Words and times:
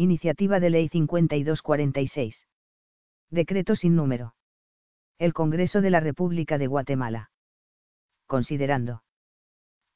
Iniciativa 0.00 0.60
de 0.60 0.70
Ley 0.70 0.88
5246. 0.88 2.46
Decreto 3.30 3.76
sin 3.76 3.96
número. 3.96 4.32
El 5.18 5.34
Congreso 5.34 5.82
de 5.82 5.90
la 5.90 6.00
República 6.00 6.56
de 6.56 6.68
Guatemala. 6.68 7.30
Considerando 8.26 9.02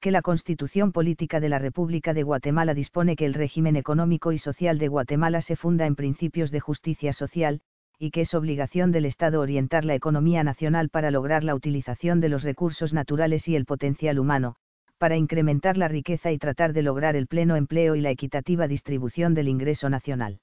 que 0.01 0.11
la 0.11 0.21
Constitución 0.21 0.93
Política 0.93 1.41
de 1.41 1.49
la 1.49 1.59
República 1.59 2.13
de 2.13 2.23
Guatemala 2.23 2.75
dispone 2.75 3.17
que 3.17 3.25
el 3.25 3.33
régimen 3.33 3.77
económico 3.77 4.33
y 4.33 4.37
social 4.37 4.79
de 4.79 4.89
Guatemala 4.89 5.41
se 5.41 5.57
funda 5.57 5.87
en 5.87 5.97
principios 5.97 6.51
de 6.51 6.61
justicia 6.61 7.15
social, 7.15 7.63
y 7.99 8.11
que 8.11 8.21
es 8.21 8.35
obligación 8.35 8.93
del 8.93 9.07
Estado 9.07 9.41
orientar 9.41 9.87
la 9.87 9.95
economía 9.95 10.45
nacional 10.45 10.91
para 10.91 11.11
lograr 11.11 11.45
la 11.45 11.55
utilización 11.55 12.21
de 12.21 12.29
los 12.29 12.43
recursos 12.43 12.93
naturales 12.93 13.49
y 13.49 13.57
el 13.57 13.65
potencial 13.65 14.19
humano, 14.19 14.57
para 14.99 15.17
incrementar 15.17 15.77
la 15.77 15.89
riqueza 15.89 16.33
y 16.33 16.39
tratar 16.39 16.73
de 16.73 16.83
lograr 16.83 17.17
el 17.17 17.27
pleno 17.27 17.57
empleo 17.57 17.95
y 17.95 18.01
la 18.01 18.11
equitativa 18.11 18.69
distribución 18.69 19.35
del 19.35 19.49
ingreso 19.49 19.89
nacional. 19.91 20.41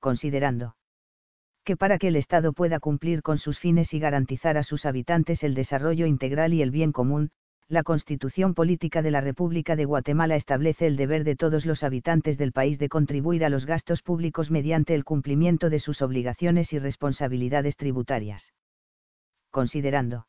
Considerando 0.00 0.76
que 1.64 1.76
para 1.78 1.98
que 1.98 2.08
el 2.08 2.16
Estado 2.16 2.52
pueda 2.52 2.78
cumplir 2.78 3.22
con 3.22 3.38
sus 3.38 3.58
fines 3.58 3.94
y 3.94 3.98
garantizar 3.98 4.58
a 4.58 4.62
sus 4.62 4.84
habitantes 4.84 5.42
el 5.42 5.54
desarrollo 5.54 6.06
integral 6.06 6.52
y 6.52 6.60
el 6.60 6.70
bien 6.70 6.92
común, 6.92 7.30
la 7.68 7.82
Constitución 7.82 8.52
Política 8.52 9.00
de 9.00 9.10
la 9.10 9.22
República 9.22 9.74
de 9.74 9.86
Guatemala 9.86 10.36
establece 10.36 10.86
el 10.86 10.96
deber 10.96 11.24
de 11.24 11.36
todos 11.36 11.64
los 11.64 11.82
habitantes 11.82 12.36
del 12.36 12.52
país 12.52 12.78
de 12.78 12.90
contribuir 12.90 13.44
a 13.44 13.48
los 13.48 13.64
gastos 13.64 14.02
públicos 14.02 14.50
mediante 14.50 14.94
el 14.94 15.04
cumplimiento 15.04 15.70
de 15.70 15.78
sus 15.78 16.02
obligaciones 16.02 16.74
y 16.74 16.78
responsabilidades 16.78 17.76
tributarias. 17.76 18.52
Considerando 19.50 20.26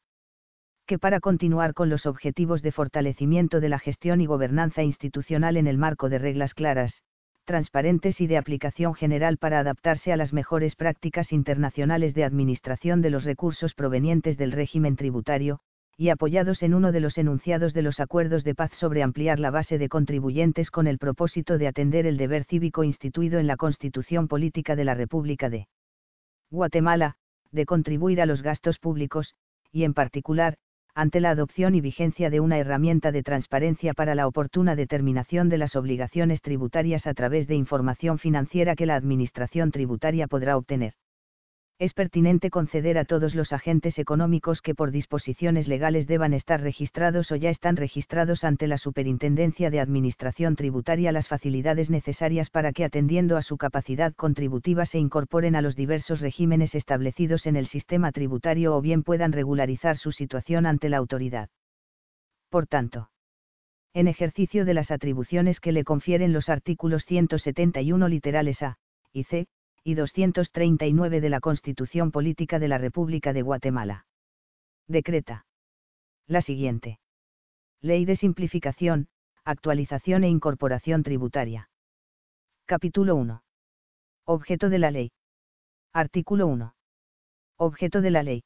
que 0.85 0.99
para 0.99 1.19
continuar 1.19 1.73
con 1.73 1.89
los 1.89 2.05
objetivos 2.05 2.61
de 2.61 2.71
fortalecimiento 2.71 3.59
de 3.59 3.69
la 3.69 3.79
gestión 3.79 4.21
y 4.21 4.27
gobernanza 4.27 4.83
institucional 4.83 5.57
en 5.57 5.67
el 5.67 5.77
marco 5.77 6.09
de 6.09 6.19
reglas 6.19 6.53
claras, 6.53 7.01
transparentes 7.45 8.21
y 8.21 8.27
de 8.27 8.37
aplicación 8.37 8.93
general 8.93 9.37
para 9.37 9.59
adaptarse 9.59 10.11
a 10.11 10.17
las 10.17 10.33
mejores 10.33 10.75
prácticas 10.75 11.31
internacionales 11.31 12.13
de 12.13 12.23
administración 12.23 13.01
de 13.01 13.09
los 13.09 13.23
recursos 13.23 13.73
provenientes 13.73 14.37
del 14.37 14.51
régimen 14.51 14.95
tributario, 14.95 15.59
y 15.97 16.09
apoyados 16.09 16.61
en 16.61 16.73
uno 16.73 16.91
de 16.91 16.99
los 16.99 17.17
enunciados 17.17 17.73
de 17.73 17.81
los 17.81 17.99
acuerdos 17.99 18.43
de 18.43 18.53
paz 18.53 18.71
sobre 18.73 19.01
ampliar 19.01 19.39
la 19.39 19.49
base 19.49 19.77
de 19.77 19.89
contribuyentes 19.89 20.69
con 20.69 20.87
el 20.87 20.97
propósito 20.97 21.57
de 21.57 21.67
atender 21.67 22.05
el 22.05 22.17
deber 22.17 22.43
cívico 22.43 22.83
instituido 22.83 23.39
en 23.39 23.47
la 23.47 23.57
Constitución 23.57 24.27
Política 24.27 24.75
de 24.75 24.83
la 24.83 24.93
República 24.93 25.49
de 25.49 25.67
Guatemala, 26.51 27.15
de 27.51 27.65
contribuir 27.65 28.21
a 28.21 28.25
los 28.25 28.41
gastos 28.41 28.77
públicos, 28.77 29.35
y 29.71 29.83
en 29.83 29.93
particular, 29.93 30.57
ante 30.95 31.19
la 31.19 31.29
adopción 31.29 31.75
y 31.75 31.81
vigencia 31.81 32.29
de 32.29 32.39
una 32.39 32.57
herramienta 32.57 33.11
de 33.11 33.21
transparencia 33.21 33.93
para 33.93 34.15
la 34.15 34.27
oportuna 34.27 34.75
determinación 34.75 35.49
de 35.49 35.57
las 35.57 35.75
obligaciones 35.75 36.41
tributarias 36.41 37.05
a 37.05 37.13
través 37.13 37.47
de 37.47 37.55
información 37.55 38.17
financiera 38.17 38.75
que 38.75 38.85
la 38.85 38.95
Administración 38.95 39.71
tributaria 39.71 40.27
podrá 40.27 40.57
obtener 40.57 40.93
es 41.77 41.93
pertinente 41.93 42.49
conceder 42.49 42.97
a 42.97 43.03
todos 43.03 43.35
los 43.35 43.51
agentes 43.51 43.99
económicos 43.99 44.61
que 44.61 44.73
por 44.73 44.91
disposiciones 44.91 45.67
legales 45.67 46.07
deban 46.07 46.33
estar 46.33 46.61
registrados 46.61 47.33
o 47.33 47.35
ya 47.35 47.49
están 47.49 47.75
registrados 47.75 48.45
ante 48.45 48.67
la 48.67 48.77
Superintendencia 48.77 49.69
de 49.69 49.81
Administración 49.81 50.55
Tributaria 50.55 51.11
las 51.11 51.27
facilidades 51.27 51.89
necesarias 51.89 52.49
para 52.49 52.71
que 52.71 52.85
atendiendo 52.85 53.35
a 53.35 53.41
su 53.41 53.57
capacidad 53.57 54.13
contributiva 54.13 54.85
se 54.85 54.99
incorporen 54.99 55.57
a 55.57 55.61
los 55.61 55.75
diversos 55.75 56.21
regímenes 56.21 56.75
establecidos 56.75 57.45
en 57.45 57.57
el 57.57 57.67
sistema 57.67 58.13
tributario 58.13 58.73
o 58.73 58.81
bien 58.81 59.03
puedan 59.03 59.33
regularizar 59.33 59.97
su 59.97 60.13
situación 60.13 60.65
ante 60.65 60.87
la 60.87 60.97
autoridad. 60.97 61.49
Por 62.49 62.67
tanto, 62.67 63.09
en 63.93 64.07
ejercicio 64.07 64.63
de 64.63 64.75
las 64.75 64.91
atribuciones 64.91 65.59
que 65.59 65.73
le 65.73 65.83
confieren 65.83 66.31
los 66.31 66.47
artículos 66.47 67.03
171 67.03 68.07
literales 68.07 68.61
A 68.61 68.77
y 69.11 69.23
C, 69.25 69.47
y 69.87 69.93
239 69.93 71.21
de 71.21 71.29
la 71.29 71.39
Constitución 71.39 72.09
Política 72.09 72.57
de 72.57 72.67
la 72.67 72.79
República 72.79 73.33
de 73.33 73.43
Guatemala. 73.43 74.07
Decreta. 74.87 75.45
La 76.25 76.41
siguiente. 76.41 76.97
Ley 77.81 78.03
de 78.05 78.15
Simplificación, 78.15 79.09
Actualización 79.43 80.23
e 80.23 80.29
Incorporación 80.29 81.03
Tributaria. 81.03 81.69
Capítulo 82.65 83.15
1. 83.15 83.43
Objeto 84.25 84.69
de 84.69 84.79
la 84.79 84.89
ley. 84.89 85.11
Artículo 85.93 86.47
1. 86.47 86.73
Objeto 87.57 88.01
de 88.01 88.09
la 88.09 88.23
ley. 88.23 88.43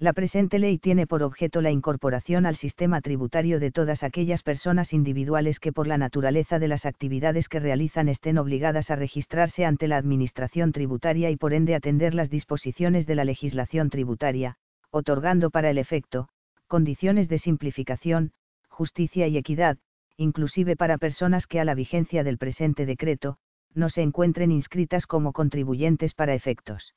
La 0.00 0.12
presente 0.12 0.60
ley 0.60 0.78
tiene 0.78 1.08
por 1.08 1.24
objeto 1.24 1.60
la 1.60 1.72
incorporación 1.72 2.46
al 2.46 2.54
sistema 2.54 3.00
tributario 3.00 3.58
de 3.58 3.72
todas 3.72 4.04
aquellas 4.04 4.44
personas 4.44 4.92
individuales 4.92 5.58
que 5.58 5.72
por 5.72 5.88
la 5.88 5.98
naturaleza 5.98 6.60
de 6.60 6.68
las 6.68 6.86
actividades 6.86 7.48
que 7.48 7.58
realizan 7.58 8.08
estén 8.08 8.38
obligadas 8.38 8.92
a 8.92 8.96
registrarse 8.96 9.64
ante 9.64 9.88
la 9.88 9.96
Administración 9.96 10.70
tributaria 10.70 11.30
y 11.30 11.36
por 11.36 11.52
ende 11.52 11.74
atender 11.74 12.14
las 12.14 12.30
disposiciones 12.30 13.06
de 13.06 13.16
la 13.16 13.24
legislación 13.24 13.90
tributaria, 13.90 14.54
otorgando 14.92 15.50
para 15.50 15.68
el 15.68 15.78
efecto, 15.78 16.28
condiciones 16.68 17.28
de 17.28 17.40
simplificación, 17.40 18.30
justicia 18.68 19.26
y 19.26 19.36
equidad, 19.36 19.78
inclusive 20.16 20.76
para 20.76 20.98
personas 20.98 21.48
que 21.48 21.58
a 21.58 21.64
la 21.64 21.74
vigencia 21.74 22.22
del 22.22 22.38
presente 22.38 22.86
decreto, 22.86 23.38
no 23.74 23.88
se 23.88 24.02
encuentren 24.02 24.52
inscritas 24.52 25.08
como 25.08 25.32
contribuyentes 25.32 26.14
para 26.14 26.34
efectos 26.34 26.94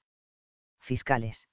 fiscales. 0.80 1.48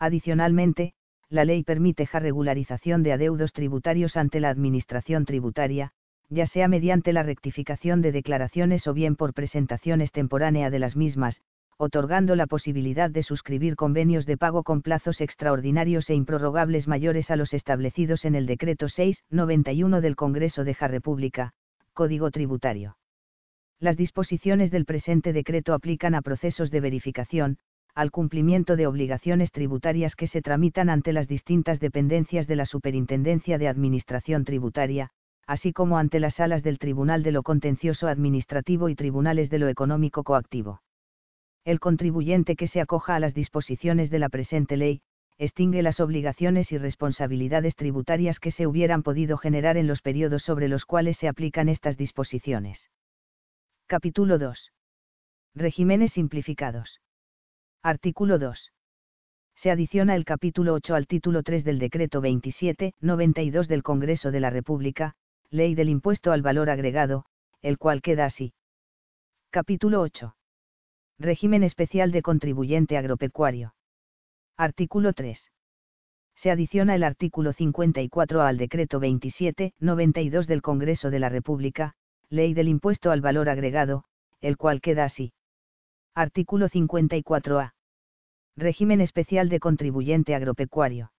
Adicionalmente, 0.00 0.94
la 1.28 1.44
ley 1.44 1.62
permite 1.62 2.08
la 2.10 2.20
regularización 2.20 3.02
de 3.02 3.12
adeudos 3.12 3.52
tributarios 3.52 4.16
ante 4.16 4.40
la 4.40 4.48
Administración 4.48 5.26
tributaria, 5.26 5.92
ya 6.30 6.46
sea 6.46 6.68
mediante 6.68 7.12
la 7.12 7.22
rectificación 7.22 8.00
de 8.00 8.10
declaraciones 8.10 8.86
o 8.86 8.94
bien 8.94 9.14
por 9.14 9.34
presentación 9.34 10.00
extemporánea 10.00 10.70
de 10.70 10.78
las 10.78 10.96
mismas, 10.96 11.42
otorgando 11.76 12.34
la 12.34 12.46
posibilidad 12.46 13.10
de 13.10 13.22
suscribir 13.22 13.76
convenios 13.76 14.24
de 14.24 14.38
pago 14.38 14.62
con 14.62 14.80
plazos 14.80 15.20
extraordinarios 15.20 16.08
e 16.08 16.14
improrrogables 16.14 16.88
mayores 16.88 17.30
a 17.30 17.36
los 17.36 17.52
establecidos 17.52 18.24
en 18.24 18.34
el 18.34 18.46
Decreto 18.46 18.88
691 18.88 20.00
del 20.00 20.16
Congreso 20.16 20.64
de 20.64 20.76
la 20.80 20.88
República, 20.88 21.52
Código 21.92 22.30
Tributario. 22.30 22.96
Las 23.78 23.96
disposiciones 23.96 24.70
del 24.70 24.84
presente 24.84 25.32
decreto 25.32 25.74
aplican 25.74 26.14
a 26.14 26.22
procesos 26.22 26.70
de 26.70 26.80
verificación, 26.80 27.58
al 27.94 28.10
cumplimiento 28.10 28.76
de 28.76 28.86
obligaciones 28.86 29.52
tributarias 29.52 30.16
que 30.16 30.26
se 30.26 30.42
tramitan 30.42 30.90
ante 30.90 31.12
las 31.12 31.28
distintas 31.28 31.80
dependencias 31.80 32.46
de 32.46 32.56
la 32.56 32.66
Superintendencia 32.66 33.58
de 33.58 33.68
Administración 33.68 34.44
Tributaria, 34.44 35.10
así 35.46 35.72
como 35.72 35.98
ante 35.98 36.20
las 36.20 36.34
salas 36.34 36.62
del 36.62 36.78
Tribunal 36.78 37.22
de 37.22 37.32
lo 37.32 37.42
Contencioso 37.42 38.06
Administrativo 38.06 38.88
y 38.88 38.94
Tribunales 38.94 39.50
de 39.50 39.58
lo 39.58 39.68
Económico 39.68 40.22
Coactivo. 40.22 40.82
El 41.64 41.80
contribuyente 41.80 42.56
que 42.56 42.68
se 42.68 42.80
acoja 42.80 43.16
a 43.16 43.20
las 43.20 43.34
disposiciones 43.34 44.10
de 44.10 44.18
la 44.18 44.28
presente 44.28 44.76
ley, 44.76 45.02
extingue 45.38 45.82
las 45.82 46.00
obligaciones 46.00 46.70
y 46.70 46.78
responsabilidades 46.78 47.74
tributarias 47.74 48.38
que 48.38 48.52
se 48.52 48.66
hubieran 48.66 49.02
podido 49.02 49.38
generar 49.38 49.76
en 49.76 49.86
los 49.86 50.02
periodos 50.02 50.42
sobre 50.42 50.68
los 50.68 50.84
cuales 50.84 51.16
se 51.16 51.28
aplican 51.28 51.68
estas 51.68 51.96
disposiciones. 51.96 52.88
Capítulo 53.86 54.38
2. 54.38 54.72
Regímenes 55.54 56.12
simplificados. 56.12 57.00
Artículo 57.82 58.38
2. 58.38 58.72
Se 59.56 59.70
adiciona 59.70 60.14
el 60.14 60.26
capítulo 60.26 60.74
8 60.74 60.94
al 60.94 61.06
título 61.06 61.42
3 61.42 61.64
del 61.64 61.78
decreto 61.78 62.20
27-92 62.20 63.68
del 63.68 63.82
Congreso 63.82 64.30
de 64.30 64.40
la 64.40 64.50
República, 64.50 65.14
Ley 65.48 65.74
del 65.74 65.88
Impuesto 65.88 66.32
al 66.32 66.42
Valor 66.42 66.68
Agregado, 66.68 67.24
el 67.62 67.78
cual 67.78 68.02
queda 68.02 68.26
así. 68.26 68.52
Capítulo 69.48 70.02
8. 70.02 70.36
Régimen 71.18 71.62
especial 71.62 72.12
de 72.12 72.20
contribuyente 72.20 72.98
agropecuario. 72.98 73.74
Artículo 74.58 75.14
3. 75.14 75.50
Se 76.36 76.50
adiciona 76.50 76.94
el 76.94 77.02
artículo 77.02 77.54
54 77.54 78.42
al 78.42 78.58
decreto 78.58 79.00
27-92 79.00 80.44
del 80.44 80.60
Congreso 80.60 81.08
de 81.08 81.18
la 81.18 81.30
República, 81.30 81.94
Ley 82.28 82.52
del 82.52 82.68
Impuesto 82.68 83.10
al 83.10 83.22
Valor 83.22 83.48
Agregado, 83.48 84.04
el 84.42 84.58
cual 84.58 84.82
queda 84.82 85.04
así. 85.04 85.32
Artículo 86.16 86.68
54A. 86.68 87.72
Régimen 88.56 89.00
especial 89.00 89.48
de 89.48 89.60
contribuyente 89.60 90.34
agropecuario. 90.34 91.12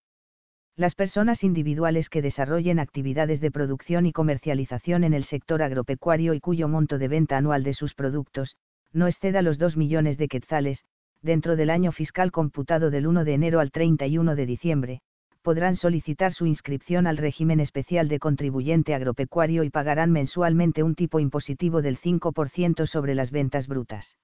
Las 0.75 0.95
personas 0.95 1.45
individuales 1.45 2.09
que 2.09 2.21
desarrollen 2.21 2.77
actividades 2.77 3.39
de 3.39 3.51
producción 3.51 4.05
y 4.05 4.11
comercialización 4.11 5.05
en 5.05 5.13
el 5.13 5.23
sector 5.23 5.61
agropecuario 5.61 6.33
y 6.33 6.41
cuyo 6.41 6.67
monto 6.67 6.97
de 6.97 7.07
venta 7.07 7.37
anual 7.37 7.63
de 7.63 7.73
sus 7.73 7.95
productos, 7.95 8.57
no 8.91 9.07
exceda 9.07 9.41
los 9.41 9.57
2 9.57 9.77
millones 9.77 10.17
de 10.17 10.27
quetzales, 10.27 10.83
dentro 11.21 11.55
del 11.55 11.69
año 11.69 11.93
fiscal 11.93 12.33
computado 12.33 12.91
del 12.91 13.07
1 13.07 13.23
de 13.23 13.33
enero 13.33 13.61
al 13.61 13.71
31 13.71 14.35
de 14.35 14.45
diciembre, 14.45 15.01
podrán 15.41 15.77
solicitar 15.77 16.33
su 16.33 16.47
inscripción 16.47 17.07
al 17.07 17.15
régimen 17.15 17.61
especial 17.61 18.09
de 18.09 18.19
contribuyente 18.19 18.93
agropecuario 18.93 19.63
y 19.63 19.69
pagarán 19.69 20.11
mensualmente 20.11 20.83
un 20.83 20.95
tipo 20.95 21.21
impositivo 21.21 21.81
del 21.81 21.97
5% 21.97 22.85
sobre 22.87 23.15
las 23.15 23.31
ventas 23.31 23.69
brutas 23.69 24.17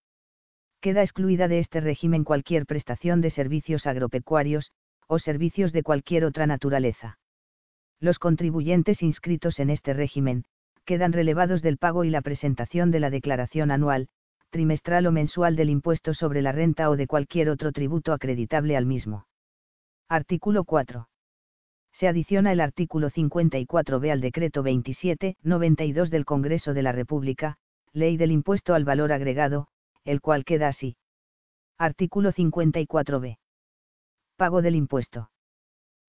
queda 0.87 1.03
excluida 1.03 1.49
de 1.49 1.59
este 1.59 1.81
régimen 1.81 2.23
cualquier 2.23 2.65
prestación 2.65 3.19
de 3.19 3.29
servicios 3.29 3.85
agropecuarios, 3.85 4.71
o 5.07 5.19
servicios 5.19 5.73
de 5.73 5.83
cualquier 5.83 6.23
otra 6.23 6.47
naturaleza. 6.47 7.19
Los 7.99 8.19
contribuyentes 8.19 9.01
inscritos 9.01 9.59
en 9.59 9.69
este 9.69 9.91
régimen, 9.91 10.45
quedan 10.85 11.11
relevados 11.11 11.61
del 11.61 11.77
pago 11.77 12.05
y 12.05 12.09
la 12.09 12.21
presentación 12.21 12.89
de 12.89 13.01
la 13.01 13.09
declaración 13.09 13.69
anual, 13.69 14.07
trimestral 14.49 15.07
o 15.07 15.11
mensual 15.11 15.57
del 15.57 15.71
impuesto 15.71 16.13
sobre 16.13 16.41
la 16.41 16.53
renta 16.53 16.89
o 16.89 16.95
de 16.95 17.05
cualquier 17.05 17.49
otro 17.49 17.73
tributo 17.73 18.13
acreditable 18.13 18.77
al 18.77 18.85
mismo. 18.85 19.27
Artículo 20.07 20.63
4. 20.63 21.09
Se 21.91 22.07
adiciona 22.07 22.53
el 22.53 22.61
artículo 22.61 23.09
54b 23.09 24.09
al 24.09 24.21
decreto 24.21 24.63
27-92 24.63 26.07
del 26.07 26.23
Congreso 26.23 26.73
de 26.73 26.81
la 26.81 26.93
República, 26.93 27.57
Ley 27.91 28.15
del 28.15 28.31
Impuesto 28.31 28.73
al 28.73 28.85
Valor 28.85 29.11
Agregado, 29.11 29.67
el 30.07 30.21
cual 30.21 30.45
queda 30.45 30.69
así. 30.69 30.95
Artículo 31.77 32.31
54b. 32.31 33.37
Pago 34.37 34.61
del 34.61 34.75
impuesto. 34.75 35.31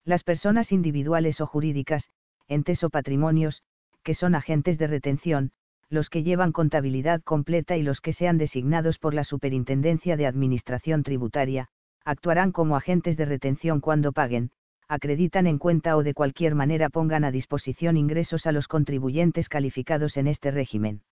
Las 0.04 0.22
personas 0.22 0.70
individuales 0.70 1.40
o 1.40 1.46
jurídicas, 1.46 2.08
entes 2.46 2.84
o 2.84 2.90
patrimonios, 2.90 3.62
que 4.04 4.14
son 4.14 4.36
agentes 4.36 4.78
de 4.78 4.86
retención, 4.86 5.50
los 5.90 6.10
que 6.10 6.22
llevan 6.22 6.52
contabilidad 6.52 7.22
completa 7.22 7.76
y 7.76 7.82
los 7.82 8.00
que 8.00 8.12
sean 8.12 8.38
designados 8.38 8.98
por 9.00 9.14
la 9.14 9.24
Superintendencia 9.24 10.16
de 10.16 10.26
Administración 10.26 11.02
Tributaria, 11.02 11.68
actuarán 12.04 12.52
como 12.52 12.76
agentes 12.76 13.16
de 13.16 13.24
retención 13.24 13.80
cuando 13.80 14.12
paguen, 14.12 14.52
acreditan 14.86 15.48
en 15.48 15.58
cuenta 15.58 15.96
o 15.96 16.04
de 16.04 16.14
cualquier 16.14 16.54
manera 16.54 16.88
pongan 16.88 17.24
a 17.24 17.32
disposición 17.32 17.96
ingresos 17.96 18.46
a 18.46 18.52
los 18.52 18.68
contribuyentes 18.68 19.48
calificados 19.48 20.16
en 20.16 20.28
este 20.28 20.52
régimen. 20.52 21.02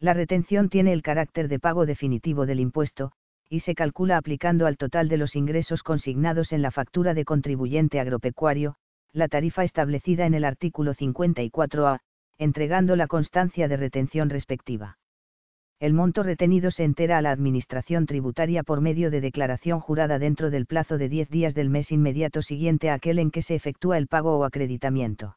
La 0.00 0.14
retención 0.14 0.70
tiene 0.70 0.94
el 0.94 1.02
carácter 1.02 1.48
de 1.48 1.58
pago 1.58 1.84
definitivo 1.84 2.46
del 2.46 2.58
impuesto, 2.58 3.12
y 3.50 3.60
se 3.60 3.74
calcula 3.74 4.16
aplicando 4.16 4.66
al 4.66 4.78
total 4.78 5.08
de 5.10 5.18
los 5.18 5.36
ingresos 5.36 5.82
consignados 5.82 6.52
en 6.52 6.62
la 6.62 6.70
factura 6.70 7.12
de 7.12 7.26
contribuyente 7.26 8.00
agropecuario, 8.00 8.76
la 9.12 9.28
tarifa 9.28 9.62
establecida 9.62 10.24
en 10.24 10.32
el 10.34 10.44
artículo 10.44 10.94
54A, 10.94 11.98
entregando 12.38 12.96
la 12.96 13.08
constancia 13.08 13.68
de 13.68 13.76
retención 13.76 14.30
respectiva. 14.30 14.96
El 15.80 15.92
monto 15.92 16.22
retenido 16.22 16.70
se 16.70 16.84
entera 16.84 17.18
a 17.18 17.22
la 17.22 17.30
Administración 17.30 18.06
tributaria 18.06 18.62
por 18.62 18.80
medio 18.80 19.10
de 19.10 19.20
declaración 19.20 19.80
jurada 19.80 20.18
dentro 20.18 20.50
del 20.50 20.66
plazo 20.66 20.96
de 20.96 21.08
10 21.08 21.28
días 21.28 21.54
del 21.54 21.68
mes 21.68 21.90
inmediato 21.90 22.40
siguiente 22.40 22.88
a 22.88 22.94
aquel 22.94 23.18
en 23.18 23.30
que 23.30 23.42
se 23.42 23.54
efectúa 23.54 23.98
el 23.98 24.06
pago 24.06 24.38
o 24.38 24.44
acreditamiento. 24.44 25.36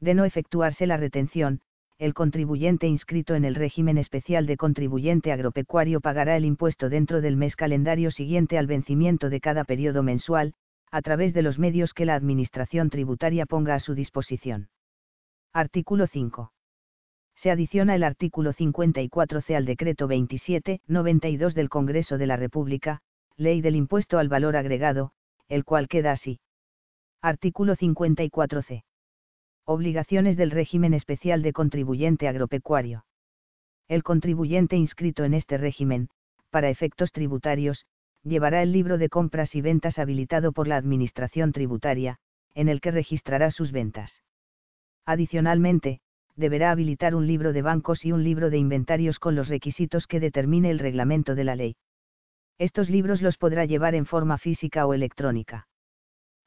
De 0.00 0.14
no 0.14 0.24
efectuarse 0.24 0.86
la 0.86 0.96
retención, 0.96 1.60
el 2.00 2.14
contribuyente 2.14 2.86
inscrito 2.86 3.34
en 3.34 3.44
el 3.44 3.54
régimen 3.54 3.98
especial 3.98 4.46
de 4.46 4.56
contribuyente 4.56 5.32
agropecuario 5.32 6.00
pagará 6.00 6.34
el 6.34 6.46
impuesto 6.46 6.88
dentro 6.88 7.20
del 7.20 7.36
mes 7.36 7.56
calendario 7.56 8.10
siguiente 8.10 8.56
al 8.56 8.66
vencimiento 8.66 9.28
de 9.28 9.38
cada 9.38 9.64
periodo 9.64 10.02
mensual, 10.02 10.54
a 10.90 11.02
través 11.02 11.34
de 11.34 11.42
los 11.42 11.58
medios 11.58 11.92
que 11.92 12.06
la 12.06 12.14
Administración 12.14 12.88
tributaria 12.88 13.44
ponga 13.44 13.74
a 13.74 13.80
su 13.80 13.94
disposición. 13.94 14.70
Artículo 15.52 16.06
5. 16.06 16.54
Se 17.36 17.50
adiciona 17.50 17.94
el 17.94 18.02
artículo 18.02 18.54
54c 18.54 19.54
al 19.54 19.66
decreto 19.66 20.08
27-92 20.08 21.52
del 21.52 21.68
Congreso 21.68 22.16
de 22.16 22.26
la 22.26 22.36
República, 22.36 23.02
Ley 23.36 23.60
del 23.60 23.76
Impuesto 23.76 24.18
al 24.18 24.30
Valor 24.30 24.56
Agregado, 24.56 25.12
el 25.48 25.66
cual 25.66 25.86
queda 25.86 26.12
así. 26.12 26.40
Artículo 27.20 27.76
54c. 27.76 28.84
Obligaciones 29.66 30.36
del 30.36 30.50
régimen 30.50 30.94
especial 30.94 31.42
de 31.42 31.52
contribuyente 31.52 32.28
agropecuario. 32.28 33.04
El 33.88 34.02
contribuyente 34.02 34.76
inscrito 34.76 35.24
en 35.24 35.34
este 35.34 35.58
régimen, 35.58 36.08
para 36.50 36.70
efectos 36.70 37.12
tributarios, 37.12 37.84
llevará 38.22 38.62
el 38.62 38.72
libro 38.72 38.98
de 38.98 39.08
compras 39.08 39.54
y 39.54 39.60
ventas 39.60 39.98
habilitado 39.98 40.52
por 40.52 40.66
la 40.66 40.76
Administración 40.76 41.52
tributaria, 41.52 42.18
en 42.54 42.68
el 42.68 42.80
que 42.80 42.90
registrará 42.90 43.50
sus 43.50 43.70
ventas. 43.70 44.22
Adicionalmente, 45.06 46.00
deberá 46.36 46.70
habilitar 46.70 47.14
un 47.14 47.26
libro 47.26 47.52
de 47.52 47.62
bancos 47.62 48.04
y 48.04 48.12
un 48.12 48.24
libro 48.24 48.50
de 48.50 48.58
inventarios 48.58 49.18
con 49.18 49.34
los 49.34 49.48
requisitos 49.48 50.06
que 50.06 50.20
determine 50.20 50.70
el 50.70 50.78
reglamento 50.78 51.34
de 51.34 51.44
la 51.44 51.54
ley. 51.54 51.76
Estos 52.58 52.90
libros 52.90 53.22
los 53.22 53.36
podrá 53.36 53.66
llevar 53.66 53.94
en 53.94 54.06
forma 54.06 54.38
física 54.38 54.86
o 54.86 54.94
electrónica 54.94 55.69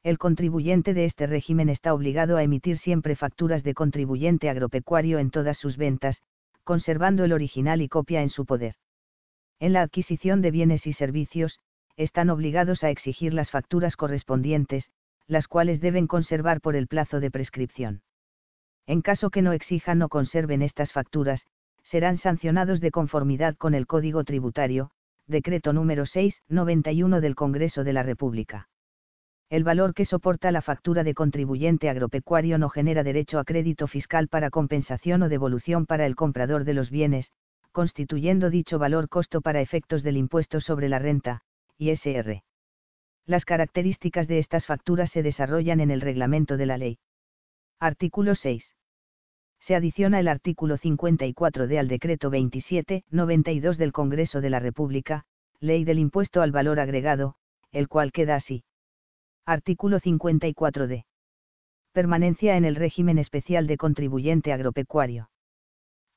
el 0.04 0.18
contribuyente 0.18 0.92
de 0.92 1.06
este 1.06 1.26
régimen 1.26 1.70
está 1.70 1.94
obligado 1.94 2.36
a 2.36 2.42
emitir 2.42 2.76
siempre 2.76 3.16
facturas 3.16 3.64
de 3.64 3.72
contribuyente 3.72 4.50
agropecuario 4.50 5.18
en 5.18 5.30
todas 5.30 5.56
sus 5.56 5.78
ventas, 5.78 6.20
conservando 6.62 7.24
el 7.24 7.32
original 7.32 7.80
y 7.80 7.88
copia 7.88 8.20
en 8.20 8.28
su 8.28 8.44
poder. 8.44 8.74
En 9.60 9.72
la 9.72 9.80
adquisición 9.80 10.42
de 10.42 10.50
bienes 10.50 10.86
y 10.86 10.92
servicios, 10.92 11.58
están 11.96 12.28
obligados 12.28 12.84
a 12.84 12.90
exigir 12.90 13.32
las 13.32 13.50
facturas 13.50 13.96
correspondientes, 13.96 14.90
las 15.26 15.48
cuales 15.48 15.80
deben 15.80 16.06
conservar 16.06 16.60
por 16.60 16.76
el 16.76 16.86
plazo 16.86 17.18
de 17.18 17.30
prescripción. 17.30 18.02
En 18.86 19.00
caso 19.00 19.30
que 19.30 19.40
no 19.40 19.52
exijan 19.54 20.02
o 20.02 20.10
conserven 20.10 20.60
estas 20.60 20.92
facturas, 20.92 21.46
serán 21.82 22.18
sancionados 22.18 22.82
de 22.82 22.90
conformidad 22.90 23.56
con 23.56 23.72
el 23.72 23.86
Código 23.86 24.22
Tributario, 24.24 24.90
decreto 25.26 25.72
número 25.72 26.04
6, 26.04 26.42
91 26.48 27.22
del 27.22 27.34
Congreso 27.34 27.84
de 27.84 27.94
la 27.94 28.02
República 28.02 28.68
el 29.50 29.64
valor 29.64 29.94
que 29.94 30.04
soporta 30.04 30.50
la 30.50 30.62
factura 30.62 31.04
de 31.04 31.14
contribuyente 31.14 31.88
agropecuario 31.88 32.58
no 32.58 32.68
genera 32.68 33.02
derecho 33.02 33.38
a 33.38 33.44
crédito 33.44 33.86
fiscal 33.86 34.28
para 34.28 34.50
compensación 34.50 35.22
o 35.22 35.28
devolución 35.28 35.86
para 35.86 36.06
el 36.06 36.16
comprador 36.16 36.64
de 36.64 36.74
los 36.74 36.90
bienes, 36.90 37.30
constituyendo 37.72 38.50
dicho 38.50 38.78
valor 38.78 39.08
costo 39.08 39.40
para 39.40 39.60
efectos 39.60 40.02
del 40.02 40.16
impuesto 40.16 40.60
sobre 40.60 40.88
la 40.88 40.98
renta, 40.98 41.42
ISR. 41.78 42.42
Las 43.26 43.44
características 43.44 44.28
de 44.28 44.38
estas 44.38 44.66
facturas 44.66 45.10
se 45.10 45.22
desarrollan 45.22 45.80
en 45.80 45.90
el 45.90 46.00
reglamento 46.00 46.56
de 46.56 46.66
la 46.66 46.78
ley. 46.78 46.98
Artículo 47.80 48.34
6. 48.34 48.74
Se 49.60 49.74
adiciona 49.74 50.20
el 50.20 50.28
artículo 50.28 50.76
54 50.76 51.66
de 51.66 51.78
al 51.78 51.88
decreto 51.88 52.30
27-92 52.30 53.76
del 53.76 53.92
Congreso 53.92 54.40
de 54.40 54.50
la 54.50 54.60
República, 54.60 55.24
Ley 55.58 55.84
del 55.84 55.98
Impuesto 55.98 56.42
al 56.42 56.52
Valor 56.52 56.78
Agregado, 56.80 57.36
el 57.72 57.88
cual 57.88 58.12
queda 58.12 58.36
así. 58.36 58.64
Artículo 59.46 60.00
54d. 60.00 61.04
Permanencia 61.92 62.56
en 62.56 62.64
el 62.64 62.76
régimen 62.76 63.18
especial 63.18 63.66
de 63.66 63.76
contribuyente 63.76 64.54
agropecuario. 64.54 65.28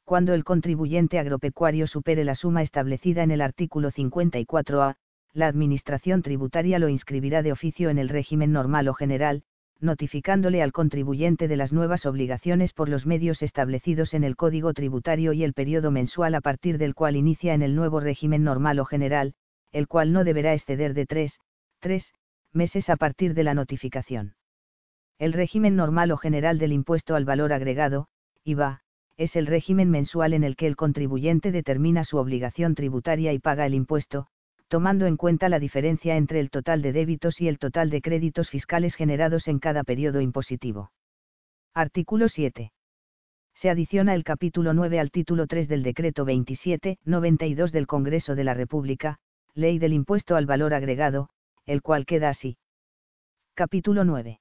Cuando 0.06 0.34
el 0.34 0.46
contribuyente 0.46 1.20
agropecuario 1.20 1.88
supere 1.88 2.24
la 2.24 2.36
suma 2.36 2.62
establecida 2.62 3.24
en 3.24 3.32
el 3.32 3.42
artículo 3.42 3.92
54a, 3.92 4.96
la 5.34 5.48
Administración 5.48 6.22
tributaria 6.22 6.80
lo 6.80 6.88
inscribirá 6.88 7.44
de 7.44 7.52
oficio 7.52 7.90
en 7.90 7.98
el 7.98 8.08
régimen 8.08 8.54
normal 8.54 8.88
o 8.88 8.94
general, 8.94 9.44
notificándole 9.82 10.64
al 10.64 10.72
contribuyente 10.72 11.50
de 11.50 11.58
las 11.58 11.74
nuevas 11.74 12.06
obligaciones 12.06 12.72
por 12.72 12.88
los 12.88 13.06
medios 13.06 13.42
establecidos 13.42 14.14
en 14.14 14.24
el 14.24 14.38
Código 14.38 14.74
Tributario 14.74 15.34
y 15.34 15.44
el 15.44 15.52
periodo 15.54 15.92
mensual 15.92 16.34
a 16.34 16.40
partir 16.40 16.78
del 16.78 16.96
cual 16.96 17.18
inicia 17.18 17.54
en 17.54 17.62
el 17.62 17.76
nuevo 17.76 18.00
régimen 18.00 18.46
normal 18.46 18.80
o 18.80 18.86
general, 18.86 19.34
el 19.74 19.90
cual 19.90 20.14
no 20.14 20.24
deberá 20.24 20.54
exceder 20.54 20.94
de 20.94 21.06
3, 21.06 21.38
3, 21.82 22.14
meses 22.58 22.90
a 22.90 22.98
partir 22.98 23.34
de 23.34 23.44
la 23.44 23.54
notificación. 23.54 24.36
El 25.18 25.32
régimen 25.32 25.78
normal 25.78 26.12
o 26.12 26.18
general 26.18 26.60
del 26.60 26.74
impuesto 26.74 27.16
al 27.16 27.24
valor 27.24 27.54
agregado, 27.54 28.08
IVA, 28.44 28.82
es 29.16 29.36
el 29.36 29.48
régimen 29.48 29.90
mensual 29.90 30.34
en 30.34 30.44
el 30.44 30.56
que 30.56 30.68
el 30.68 30.76
contribuyente 30.76 31.52
determina 31.52 32.04
su 32.04 32.18
obligación 32.18 32.76
tributaria 32.76 33.34
y 33.34 33.40
paga 33.40 33.66
el 33.66 33.74
impuesto, 33.74 34.28
tomando 34.68 35.06
en 35.06 35.18
cuenta 35.18 35.50
la 35.50 35.60
diferencia 35.60 36.18
entre 36.18 36.40
el 36.40 36.50
total 36.50 36.82
de 36.82 36.92
débitos 36.92 37.42
y 37.42 37.48
el 37.48 37.58
total 37.58 37.90
de 37.90 38.02
créditos 38.02 38.50
fiscales 38.50 38.96
generados 38.96 39.48
en 39.48 39.60
cada 39.60 39.84
periodo 39.84 40.22
impositivo. 40.22 40.92
Artículo 41.74 42.28
7. 42.28 42.72
Se 43.56 43.70
adiciona 43.72 44.14
el 44.14 44.24
capítulo 44.24 44.74
9 44.74 45.00
al 45.00 45.10
título 45.10 45.48
3 45.48 45.68
del 45.68 45.82
decreto 45.82 46.26
27-92 46.26 47.72
del 47.72 47.88
Congreso 47.88 48.36
de 48.36 48.44
la 48.44 48.54
República, 48.54 49.18
Ley 49.56 49.80
del 49.80 49.94
Impuesto 49.94 50.36
al 50.36 50.46
Valor 50.46 50.76
Agregado, 50.76 51.30
el 51.68 51.82
cual 51.82 52.06
queda 52.06 52.30
así. 52.30 52.58
Capítulo 53.54 54.06
9. 54.06 54.40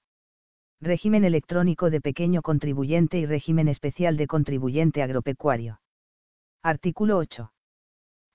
Régimen 0.80 1.25
electrónico 1.25 1.90
de 1.90 2.00
pequeño 2.00 2.40
contribuyente 2.40 3.18
y 3.18 3.26
régimen 3.26 3.66
especial 3.66 4.16
de 4.16 4.28
contribuyente 4.28 5.02
agropecuario. 5.02 5.80
Artículo 6.62 7.18
8. 7.18 7.52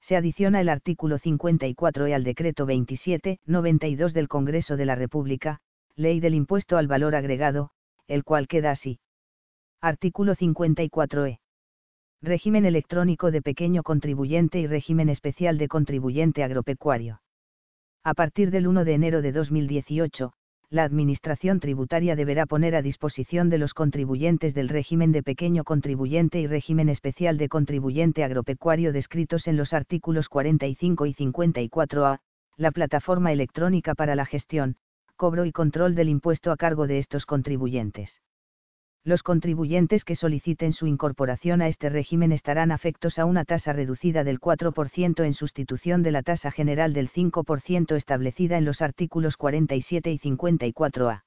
Se 0.02 0.16
adiciona 0.18 0.60
el 0.60 0.68
artículo 0.68 1.20
54e 1.20 2.14
al 2.14 2.24
decreto 2.24 2.66
27-92 2.66 4.12
del 4.12 4.28
Congreso 4.28 4.76
de 4.76 4.86
la 4.86 4.96
República, 4.96 5.62
Ley 5.96 6.20
del 6.20 6.36
Impuesto 6.36 6.78
al 6.78 6.88
Valor 6.88 7.16
Agregado, 7.16 7.70
el 8.08 8.24
cual 8.26 8.48
queda 8.48 8.72
así. 8.72 9.00
Artículo 9.80 10.36
54e. 10.36 11.40
Régimen 12.22 12.66
electrónico 12.66 13.32
de 13.32 13.42
pequeño 13.42 13.84
contribuyente 13.84 14.60
y 14.60 14.68
régimen 14.68 15.08
especial 15.08 15.58
de 15.58 15.68
contribuyente 15.68 16.44
agropecuario. 16.44 17.22
A 18.04 18.16
partir 18.16 18.50
del 18.50 18.66
1 18.66 18.84
de 18.84 18.94
enero 18.96 19.22
de 19.22 19.32
2018, 19.32 20.34
la 20.72 20.84
Administración 20.84 21.60
tributaria 21.60 22.16
deberá 22.16 22.48
poner 22.48 22.76
a 22.76 22.82
disposición 22.82 23.52
de 23.52 23.60
los 23.60 23.76
contribuyentes 23.76 24.56
del 24.56 24.70
régimen 24.70 25.12
de 25.12 25.22
pequeño 25.22 25.64
contribuyente 25.64 26.40
y 26.40 26.48
régimen 26.48 26.90
especial 26.90 27.38
de 27.38 27.48
contribuyente 27.48 28.24
agropecuario 28.24 28.92
descritos 28.92 29.48
en 29.48 29.56
los 29.56 29.72
artículos 29.72 30.30
45 30.30 31.06
y 31.06 31.14
54A, 31.14 32.20
la 32.58 32.72
plataforma 32.72 33.32
electrónica 33.34 33.94
para 33.94 34.16
la 34.16 34.26
gestión, 34.26 34.78
cobro 35.16 35.46
y 35.46 35.52
control 35.52 35.94
del 35.94 36.10
impuesto 36.10 36.52
a 36.52 36.58
cargo 36.58 36.88
de 36.88 36.98
estos 36.98 37.28
contribuyentes. 37.28 38.20
Los 39.04 39.24
contribuyentes 39.24 40.06
que 40.06 40.16
soliciten 40.16 40.74
su 40.74 40.86
incorporación 40.86 41.64
a 41.64 41.68
este 41.68 41.90
régimen 41.90 42.32
estarán 42.32 42.72
afectos 42.72 43.18
a 43.18 43.26
una 43.26 43.46
tasa 43.46 43.74
reducida 43.74 44.24
del 44.24 44.40
4% 44.40 45.26
en 45.26 45.34
sustitución 45.34 46.04
de 46.04 46.12
la 46.12 46.22
tasa 46.22 46.52
general 46.52 46.94
del 46.94 47.10
5% 47.10 47.96
establecida 47.96 48.60
en 48.60 48.66
los 48.66 48.84
artículos 48.84 49.38
47 49.38 50.12
y 50.12 50.20
54A. 50.20 51.24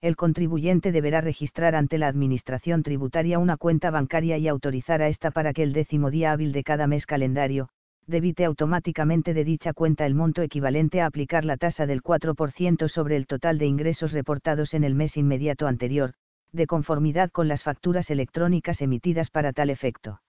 El 0.00 0.16
contribuyente 0.16 0.90
deberá 0.90 1.20
registrar 1.20 1.74
ante 1.74 1.98
la 1.98 2.08
Administración 2.08 2.82
tributaria 2.82 3.38
una 3.38 3.58
cuenta 3.58 3.90
bancaria 3.90 4.38
y 4.38 4.48
autorizar 4.48 5.02
a 5.02 5.08
esta 5.08 5.30
para 5.30 5.52
que 5.52 5.64
el 5.64 5.74
décimo 5.74 6.10
día 6.10 6.32
hábil 6.32 6.52
de 6.52 6.64
cada 6.64 6.86
mes 6.86 7.04
calendario, 7.04 7.68
debite 8.06 8.46
automáticamente 8.46 9.34
de 9.34 9.44
dicha 9.44 9.74
cuenta 9.74 10.06
el 10.06 10.14
monto 10.14 10.40
equivalente 10.40 11.02
a 11.02 11.06
aplicar 11.06 11.44
la 11.44 11.58
tasa 11.58 11.84
del 11.84 12.02
4% 12.02 12.88
sobre 12.88 13.16
el 13.16 13.26
total 13.26 13.58
de 13.58 13.66
ingresos 13.66 14.12
reportados 14.12 14.72
en 14.72 14.84
el 14.84 14.94
mes 14.94 15.18
inmediato 15.18 15.66
anterior, 15.66 16.14
de 16.56 16.66
conformidad 16.66 17.30
con 17.30 17.46
las 17.46 17.62
facturas 17.62 18.10
electrónicas 18.10 18.80
emitidas 18.80 19.30
para 19.30 19.52
tal 19.52 19.70
efecto. 19.70 20.20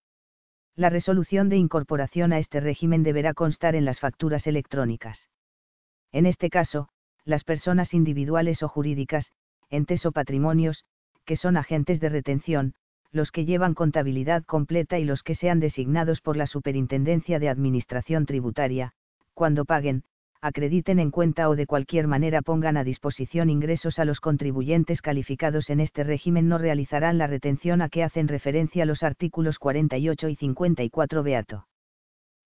La 0.76 0.92
resolución 0.92 1.50
de 1.50 1.58
incorporación 1.58 2.34
a 2.34 2.38
este 2.38 2.60
régimen 2.60 3.02
deberá 3.02 3.34
constar 3.34 3.76
en 3.76 3.86
las 3.86 4.00
facturas 4.00 4.46
electrónicas. 4.46 5.28
En 6.12 6.28
este 6.28 6.50
caso, 6.52 6.90
las 7.26 7.44
personas 7.44 7.94
individuales 7.94 8.62
o 8.62 8.68
jurídicas, 8.68 9.32
entes 9.70 10.06
o 10.06 10.12
patrimonios, 10.12 10.86
que 11.26 11.36
son 11.36 11.58
agentes 11.58 12.00
de 12.00 12.10
retención, 12.10 12.76
los 13.12 13.32
que 13.32 13.46
llevan 13.46 13.74
contabilidad 13.74 14.44
completa 14.46 15.00
y 15.00 15.06
los 15.06 15.24
que 15.24 15.36
sean 15.36 15.60
designados 15.60 16.22
por 16.22 16.38
la 16.38 16.48
Superintendencia 16.48 17.40
de 17.40 17.50
Administración 17.50 18.26
Tributaria, 18.26 18.94
cuando 19.34 19.66
paguen, 19.66 20.04
acrediten 20.42 21.00
en 21.00 21.12
cuenta 21.12 21.50
o 21.50 21.56
de 21.56 21.66
cualquier 21.66 22.08
manera 22.08 22.42
pongan 22.42 22.78
a 22.78 22.84
disposición 22.84 23.50
ingresos 23.50 24.00
a 24.00 24.06
los 24.06 24.20
contribuyentes 24.20 25.02
calificados 25.02 25.70
en 25.70 25.80
este 25.80 26.04
régimen 26.04 26.48
no 26.48 26.58
realizarán 26.58 27.18
la 27.18 27.28
retención 27.28 27.82
a 27.82 27.90
que 27.90 28.04
hacen 28.04 28.28
referencia 28.28 28.86
los 28.86 29.04
artículos 29.04 29.60
48 29.60 30.30
y 30.30 30.36
54 30.36 31.24
beato. 31.24 31.68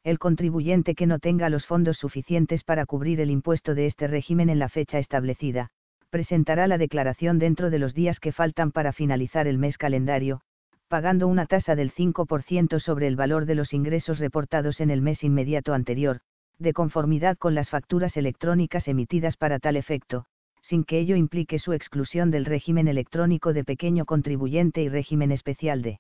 El 0.04 0.18
contribuyente 0.18 0.96
que 0.96 1.06
no 1.06 1.20
tenga 1.20 1.50
los 1.50 1.68
fondos 1.68 1.98
suficientes 1.98 2.64
para 2.64 2.86
cubrir 2.86 3.20
el 3.20 3.30
impuesto 3.30 3.76
de 3.76 3.86
este 3.86 4.08
régimen 4.08 4.50
en 4.50 4.58
la 4.58 4.68
fecha 4.68 4.98
establecida, 4.98 5.70
presentará 6.10 6.68
la 6.68 6.78
declaración 6.78 7.40
dentro 7.40 7.70
de 7.70 7.80
los 7.80 7.94
días 7.94 8.20
que 8.20 8.32
faltan 8.32 8.72
para 8.72 8.94
finalizar 8.94 9.48
el 9.48 9.58
mes 9.58 9.78
calendario, 9.78 10.42
pagando 10.88 11.28
una 11.28 11.46
tasa 11.46 11.76
del 11.76 11.94
5% 11.94 12.80
sobre 12.80 13.08
el 13.08 13.16
valor 13.16 13.46
de 13.46 13.56
los 13.56 13.74
ingresos 13.74 14.20
reportados 14.20 14.82
en 14.82 14.90
el 14.90 15.02
mes 15.02 15.24
inmediato 15.24 15.74
anterior, 15.74 16.20
de 16.62 16.74
conformidad 16.74 17.38
con 17.38 17.56
las 17.56 17.70
facturas 17.70 18.18
electrónicas 18.18 18.88
emitidas 18.88 19.38
para 19.38 19.60
tal 19.60 19.76
efecto, 19.76 20.26
sin 20.62 20.84
que 20.84 21.00
ello 21.00 21.16
implique 21.16 21.60
su 21.60 21.74
exclusión 21.74 22.32
del 22.32 22.46
régimen 22.46 22.88
electrónico 22.88 23.54
de 23.54 23.64
pequeño 23.64 24.06
contribuyente 24.06 24.82
y 24.82 24.90
régimen 24.90 25.32
especial 25.32 25.82
de 25.82 26.00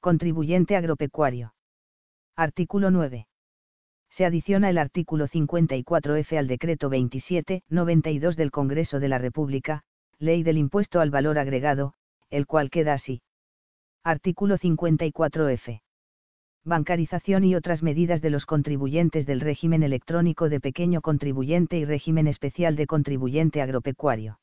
contribuyente 0.00 0.76
agropecuario. 0.76 1.54
Artículo 2.36 2.90
9 2.90 3.26
se 4.14 4.24
adiciona 4.24 4.70
el 4.70 4.78
artículo 4.78 5.26
54F 5.26 6.38
al 6.38 6.46
decreto 6.46 6.88
27-92 6.88 8.36
del 8.36 8.52
Congreso 8.52 9.00
de 9.00 9.08
la 9.08 9.18
República, 9.18 9.82
Ley 10.20 10.44
del 10.44 10.56
Impuesto 10.56 11.00
al 11.00 11.10
Valor 11.10 11.36
Agregado, 11.36 11.94
el 12.30 12.46
cual 12.46 12.70
queda 12.70 12.92
así. 12.92 13.22
Artículo 14.04 14.56
54F. 14.56 15.80
Bancarización 16.64 17.44
y 17.44 17.54
otras 17.54 17.82
medidas 17.82 18.22
de 18.22 18.30
los 18.30 18.46
contribuyentes 18.46 19.26
del 19.26 19.40
régimen 19.40 19.82
electrónico 19.82 20.48
de 20.48 20.60
pequeño 20.60 21.00
contribuyente 21.00 21.78
y 21.78 21.84
régimen 21.84 22.26
especial 22.26 22.76
de 22.76 22.86
contribuyente 22.86 23.60
agropecuario 23.60 24.38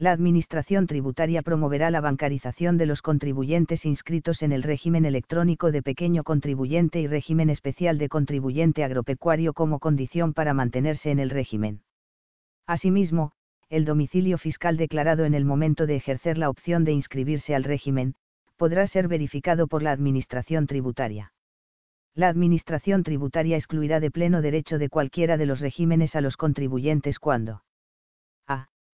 la 0.00 0.12
Administración 0.12 0.86
tributaria 0.86 1.42
promoverá 1.42 1.90
la 1.90 2.00
bancarización 2.00 2.78
de 2.78 2.86
los 2.86 3.02
contribuyentes 3.02 3.84
inscritos 3.84 4.40
en 4.40 4.50
el 4.50 4.62
régimen 4.62 5.04
electrónico 5.04 5.70
de 5.70 5.82
pequeño 5.82 6.24
contribuyente 6.24 7.02
y 7.02 7.06
régimen 7.06 7.50
especial 7.50 7.98
de 7.98 8.08
contribuyente 8.08 8.82
agropecuario 8.82 9.52
como 9.52 9.78
condición 9.78 10.32
para 10.32 10.54
mantenerse 10.54 11.10
en 11.10 11.18
el 11.18 11.28
régimen. 11.28 11.82
Asimismo, 12.66 13.32
el 13.68 13.84
domicilio 13.84 14.38
fiscal 14.38 14.78
declarado 14.78 15.26
en 15.26 15.34
el 15.34 15.44
momento 15.44 15.86
de 15.86 15.96
ejercer 15.96 16.38
la 16.38 16.48
opción 16.48 16.84
de 16.84 16.92
inscribirse 16.92 17.54
al 17.54 17.64
régimen, 17.64 18.14
podrá 18.60 18.86
ser 18.86 19.08
verificado 19.08 19.68
por 19.68 19.82
la 19.82 19.90
Administración 19.90 20.66
tributaria. 20.66 21.32
La 22.14 22.28
Administración 22.28 23.02
tributaria 23.02 23.56
excluirá 23.56 24.00
de 24.00 24.10
pleno 24.10 24.42
derecho 24.42 24.76
de 24.76 24.90
cualquiera 24.90 25.38
de 25.38 25.46
los 25.46 25.60
regímenes 25.60 26.14
a 26.14 26.20
los 26.20 26.36
contribuyentes 26.36 27.18
cuando 27.18 27.62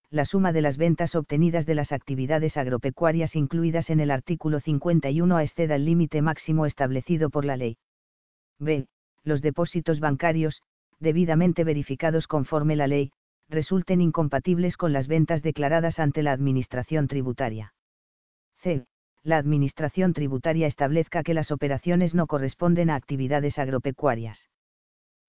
la 0.08 0.24
suma 0.24 0.52
de 0.52 0.62
las 0.62 0.76
ventas 0.76 1.16
obtenidas 1.16 1.66
de 1.66 1.74
las 1.74 1.90
actividades 1.90 2.56
agropecuarias 2.56 3.34
incluidas 3.34 3.90
en 3.90 3.98
el 3.98 4.12
artículo 4.12 4.60
51 4.60 5.40
exceda 5.40 5.74
el 5.74 5.84
límite 5.84 6.22
máximo 6.22 6.64
establecido 6.64 7.28
por 7.28 7.44
la 7.44 7.56
ley. 7.56 7.76
B. 8.60 8.86
Los 9.24 9.42
depósitos 9.42 9.98
bancarios, 9.98 10.62
debidamente 11.00 11.64
verificados 11.64 12.28
conforme 12.28 12.76
la 12.76 12.86
ley, 12.86 13.10
resulten 13.48 14.00
incompatibles 14.00 14.76
con 14.76 14.92
las 14.92 15.08
ventas 15.08 15.42
declaradas 15.42 15.98
ante 15.98 16.22
la 16.22 16.30
Administración 16.30 17.08
tributaria. 17.08 17.74
C. 18.62 18.86
La 19.26 19.38
Administración 19.38 20.12
tributaria 20.12 20.68
establezca 20.68 21.24
que 21.24 21.34
las 21.34 21.50
operaciones 21.50 22.14
no 22.14 22.28
corresponden 22.28 22.90
a 22.90 22.94
actividades 22.94 23.58
agropecuarias. 23.58 24.38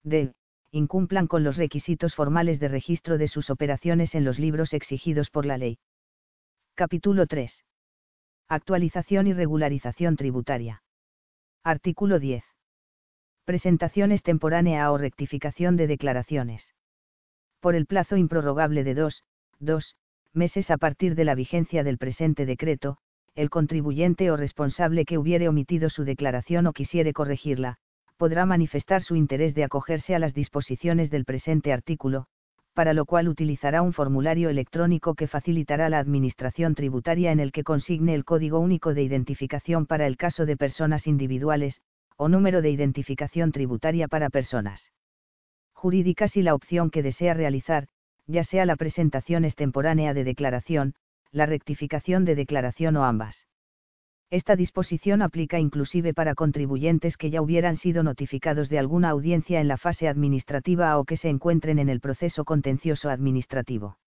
D 0.04 0.34
incumplan 0.70 1.26
con 1.26 1.42
los 1.42 1.56
requisitos 1.56 2.14
formales 2.14 2.60
de 2.60 2.68
registro 2.68 3.18
de 3.18 3.26
sus 3.26 3.50
operaciones 3.50 4.14
en 4.14 4.24
los 4.24 4.38
libros 4.38 4.72
exigidos 4.72 5.30
por 5.30 5.46
la 5.46 5.58
ley. 5.58 5.80
Capítulo 6.76 7.26
3. 7.26 7.64
Actualización 8.46 9.26
y 9.26 9.32
regularización 9.32 10.14
tributaria. 10.14 10.84
Artículo 11.64 12.20
10. 12.20 12.44
Presentación 13.44 14.12
extemporánea 14.12 14.92
o 14.92 14.98
rectificación 14.98 15.76
de 15.76 15.88
declaraciones. 15.88 16.72
Por 17.58 17.74
el 17.74 17.86
plazo 17.86 18.16
improrrogable 18.16 18.84
de 18.84 18.94
dos, 18.94 19.24
dos 19.58 19.96
meses 20.32 20.70
a 20.70 20.76
partir 20.76 21.16
de 21.16 21.24
la 21.24 21.34
vigencia 21.34 21.82
del 21.82 21.98
presente 21.98 22.46
decreto, 22.46 23.00
el 23.38 23.50
contribuyente 23.50 24.32
o 24.32 24.36
responsable 24.36 25.04
que 25.04 25.16
hubiere 25.16 25.48
omitido 25.48 25.90
su 25.90 26.02
declaración 26.02 26.66
o 26.66 26.72
quisiere 26.72 27.12
corregirla, 27.12 27.76
podrá 28.16 28.44
manifestar 28.46 29.00
su 29.04 29.14
interés 29.14 29.54
de 29.54 29.62
acogerse 29.62 30.16
a 30.16 30.18
las 30.18 30.34
disposiciones 30.34 31.08
del 31.08 31.24
presente 31.24 31.72
artículo, 31.72 32.26
para 32.74 32.94
lo 32.94 33.04
cual 33.04 33.28
utilizará 33.28 33.80
un 33.80 33.92
formulario 33.92 34.48
electrónico 34.48 35.14
que 35.14 35.28
facilitará 35.28 35.88
la 35.88 36.00
Administración 36.00 36.74
tributaria 36.74 37.30
en 37.30 37.38
el 37.38 37.52
que 37.52 37.62
consigne 37.62 38.12
el 38.16 38.24
código 38.24 38.58
único 38.58 38.92
de 38.92 39.04
identificación 39.04 39.86
para 39.86 40.08
el 40.08 40.16
caso 40.16 40.44
de 40.44 40.56
personas 40.56 41.06
individuales, 41.06 41.80
o 42.16 42.28
número 42.28 42.60
de 42.60 42.70
identificación 42.70 43.52
tributaria 43.52 44.08
para 44.08 44.30
personas 44.30 44.90
jurídicas 45.72 46.36
y 46.36 46.42
la 46.42 46.56
opción 46.56 46.90
que 46.90 47.04
desea 47.04 47.34
realizar, 47.34 47.86
ya 48.26 48.42
sea 48.42 48.66
la 48.66 48.74
presentación 48.74 49.44
extemporánea 49.44 50.12
de 50.12 50.24
declaración, 50.24 50.94
la 51.32 51.46
rectificación 51.46 52.24
de 52.24 52.34
declaración 52.34 52.96
o 52.96 53.04
ambas. 53.04 53.46
Esta 54.30 54.56
disposición 54.56 55.22
aplica 55.22 55.58
inclusive 55.58 56.12
para 56.12 56.34
contribuyentes 56.34 57.16
que 57.16 57.30
ya 57.30 57.40
hubieran 57.40 57.76
sido 57.78 58.02
notificados 58.02 58.68
de 58.68 58.78
alguna 58.78 59.08
audiencia 59.08 59.60
en 59.60 59.68
la 59.68 59.78
fase 59.78 60.06
administrativa 60.06 60.98
o 60.98 61.04
que 61.04 61.16
se 61.16 61.30
encuentren 61.30 61.78
en 61.78 61.88
el 61.88 62.00
proceso 62.00 62.44
contencioso 62.44 63.08
administrativo. 63.08 63.98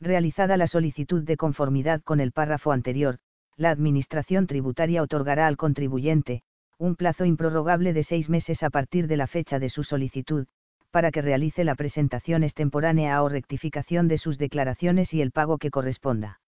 Realizada 0.00 0.56
la 0.56 0.66
solicitud 0.66 1.24
de 1.24 1.36
conformidad 1.36 2.02
con 2.02 2.20
el 2.20 2.32
párrafo 2.32 2.72
anterior, 2.72 3.18
la 3.56 3.70
Administración 3.70 4.46
tributaria 4.46 5.02
otorgará 5.02 5.46
al 5.46 5.56
contribuyente, 5.56 6.42
un 6.78 6.94
plazo 6.94 7.24
improrrogable 7.24 7.92
de 7.92 8.04
seis 8.04 8.28
meses 8.28 8.62
a 8.62 8.70
partir 8.70 9.08
de 9.08 9.16
la 9.16 9.26
fecha 9.26 9.58
de 9.58 9.68
su 9.68 9.82
solicitud, 9.82 10.46
para 10.90 11.10
que 11.10 11.22
realice 11.22 11.64
la 11.64 11.74
presentación 11.74 12.42
extemporánea 12.42 13.22
o 13.22 13.28
rectificación 13.28 14.08
de 14.08 14.18
sus 14.18 14.38
declaraciones 14.38 15.12
y 15.14 15.20
el 15.20 15.30
pago 15.30 15.58
que 15.58 15.70
corresponda 15.70 16.40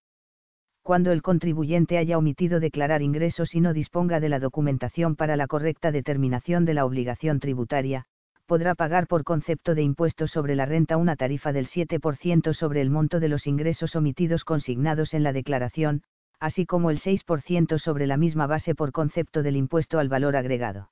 cuando 0.83 1.13
el 1.13 1.23
contribuyente 1.23 1.99
haya 1.99 2.19
omitido 2.19 2.59
declarar 2.59 3.03
ingresos 3.03 3.55
y 3.55 3.61
no 3.61 3.73
disponga 3.73 4.19
de 4.19 4.29
la 4.29 4.41
documentación 4.41 5.15
para 5.15 5.37
la 5.37 5.47
correcta 5.47 5.93
determinación 5.93 6.65
de 6.65 6.75
la 6.75 6.85
obligación 6.85 7.39
tributaria, 7.39 8.07
podrá 8.47 8.75
pagar 8.75 9.07
por 9.07 9.23
concepto 9.23 9.75
de 9.75 9.83
impuesto 9.83 10.27
sobre 10.27 10.57
la 10.57 10.67
renta 10.67 10.97
una 10.97 11.17
tarifa 11.17 11.53
del 11.53 11.69
7% 11.69 12.53
sobre 12.55 12.81
el 12.81 12.91
monto 12.91 13.21
de 13.21 13.29
los 13.29 13.47
ingresos 13.47 13.95
omitidos 13.95 14.45
consignados 14.45 15.15
en 15.15 15.23
la 15.23 15.33
declaración, 15.33 16.03
así 16.41 16.67
como 16.67 16.91
el 16.91 17.01
6% 17.01 17.79
sobre 17.79 18.09
la 18.09 18.17
misma 18.17 18.49
base 18.49 18.75
por 18.75 18.91
concepto 18.91 19.45
del 19.45 19.57
impuesto 19.57 19.99
al 20.01 20.09
valor 20.09 20.35
agregado. 20.35 20.91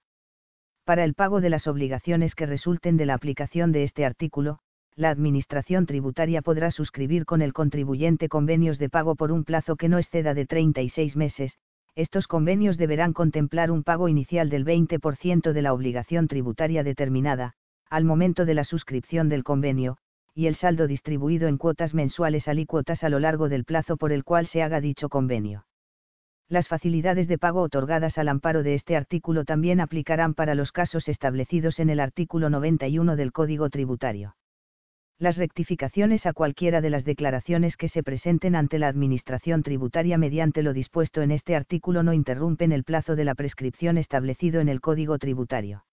Para 0.88 1.04
el 1.04 1.12
pago 1.12 1.42
de 1.42 1.50
las 1.50 1.66
obligaciones 1.66 2.34
que 2.34 2.46
resulten 2.46 2.96
de 2.96 3.04
la 3.04 3.12
aplicación 3.12 3.72
de 3.72 3.84
este 3.84 4.06
artículo, 4.06 4.60
la 4.96 5.10
Administración 5.10 5.84
tributaria 5.84 6.40
podrá 6.40 6.70
suscribir 6.70 7.26
con 7.26 7.42
el 7.42 7.52
contribuyente 7.52 8.30
convenios 8.30 8.78
de 8.78 8.88
pago 8.88 9.14
por 9.14 9.30
un 9.30 9.44
plazo 9.44 9.76
que 9.76 9.90
no 9.90 9.98
exceda 9.98 10.32
de 10.32 10.46
36 10.46 11.14
meses, 11.14 11.58
estos 11.94 12.26
convenios 12.26 12.78
deberán 12.78 13.12
contemplar 13.12 13.70
un 13.70 13.82
pago 13.82 14.08
inicial 14.08 14.48
del 14.48 14.64
20% 14.64 15.52
de 15.52 15.60
la 15.60 15.74
obligación 15.74 16.26
tributaria 16.26 16.82
determinada, 16.82 17.52
al 17.90 18.04
momento 18.04 18.46
de 18.46 18.54
la 18.54 18.64
suscripción 18.64 19.28
del 19.28 19.44
convenio, 19.44 19.98
y 20.32 20.46
el 20.46 20.56
saldo 20.56 20.86
distribuido 20.86 21.48
en 21.48 21.58
cuotas 21.58 21.92
mensuales 21.92 22.48
alícuotas 22.48 23.04
a 23.04 23.10
lo 23.10 23.20
largo 23.20 23.50
del 23.50 23.66
plazo 23.66 23.98
por 23.98 24.10
el 24.10 24.24
cual 24.24 24.46
se 24.46 24.62
haga 24.62 24.80
dicho 24.80 25.10
convenio. 25.10 25.66
Las 26.50 26.66
facilidades 26.66 27.28
de 27.28 27.36
pago 27.36 27.60
otorgadas 27.60 28.16
al 28.16 28.28
amparo 28.28 28.62
de 28.62 28.72
este 28.74 28.96
artículo 28.96 29.44
también 29.44 29.80
aplicarán 29.80 30.32
para 30.32 30.54
los 30.54 30.72
casos 30.72 31.06
establecidos 31.08 31.78
en 31.78 31.90
el 31.90 32.00
artículo 32.00 32.48
91 32.48 33.16
del 33.16 33.32
Código 33.32 33.68
Tributario. 33.68 34.34
Las 35.18 35.36
rectificaciones 35.36 36.24
a 36.24 36.32
cualquiera 36.32 36.80
de 36.80 36.88
las 36.88 37.04
declaraciones 37.04 37.76
que 37.76 37.90
se 37.90 38.02
presenten 38.02 38.56
ante 38.56 38.78
la 38.78 38.88
Administración 38.88 39.62
tributaria 39.62 40.16
mediante 40.16 40.62
lo 40.62 40.72
dispuesto 40.72 41.20
en 41.20 41.32
este 41.32 41.54
artículo 41.54 42.02
no 42.02 42.14
interrumpen 42.14 42.72
el 42.72 42.84
plazo 42.84 43.14
de 43.14 43.26
la 43.26 43.34
prescripción 43.34 43.98
establecido 43.98 44.62
en 44.62 44.70
el 44.70 44.80
Código 44.80 45.18
Tributario. 45.18 45.84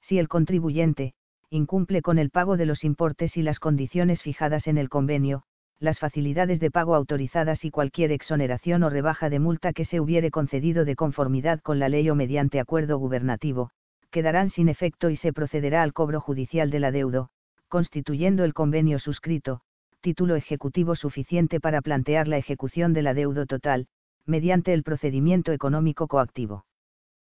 Si 0.00 0.18
el 0.18 0.28
contribuyente, 0.28 1.14
incumple 1.50 2.02
con 2.02 2.18
el 2.18 2.30
pago 2.30 2.56
de 2.56 2.66
los 2.66 2.84
importes 2.84 3.36
y 3.36 3.42
las 3.42 3.58
condiciones 3.58 4.22
fijadas 4.22 4.68
en 4.68 4.78
el 4.78 4.88
convenio, 4.88 5.42
las 5.78 5.98
facilidades 5.98 6.60
de 6.60 6.70
pago 6.70 6.94
autorizadas 6.94 7.64
y 7.64 7.70
cualquier 7.70 8.12
exoneración 8.12 8.82
o 8.82 8.90
rebaja 8.90 9.30
de 9.30 9.40
multa 9.40 9.72
que 9.72 9.84
se 9.84 10.00
hubiere 10.00 10.30
concedido 10.30 10.84
de 10.84 10.96
conformidad 10.96 11.60
con 11.60 11.78
la 11.78 11.88
ley 11.88 12.08
o 12.10 12.14
mediante 12.14 12.60
acuerdo 12.60 12.98
gubernativo, 12.98 13.70
quedarán 14.10 14.50
sin 14.50 14.68
efecto 14.68 15.10
y 15.10 15.16
se 15.16 15.32
procederá 15.32 15.82
al 15.82 15.92
cobro 15.92 16.20
judicial 16.20 16.70
del 16.70 16.84
adeudo, 16.84 17.30
constituyendo 17.68 18.44
el 18.44 18.54
convenio 18.54 18.98
suscrito, 18.98 19.60
título 20.00 20.36
ejecutivo 20.36 20.94
suficiente 20.94 21.60
para 21.60 21.80
plantear 21.80 22.28
la 22.28 22.36
ejecución 22.36 22.92
del 22.92 23.06
adeudo 23.06 23.46
total, 23.46 23.86
mediante 24.26 24.74
el 24.74 24.82
procedimiento 24.82 25.52
económico 25.52 26.06
coactivo. 26.08 26.66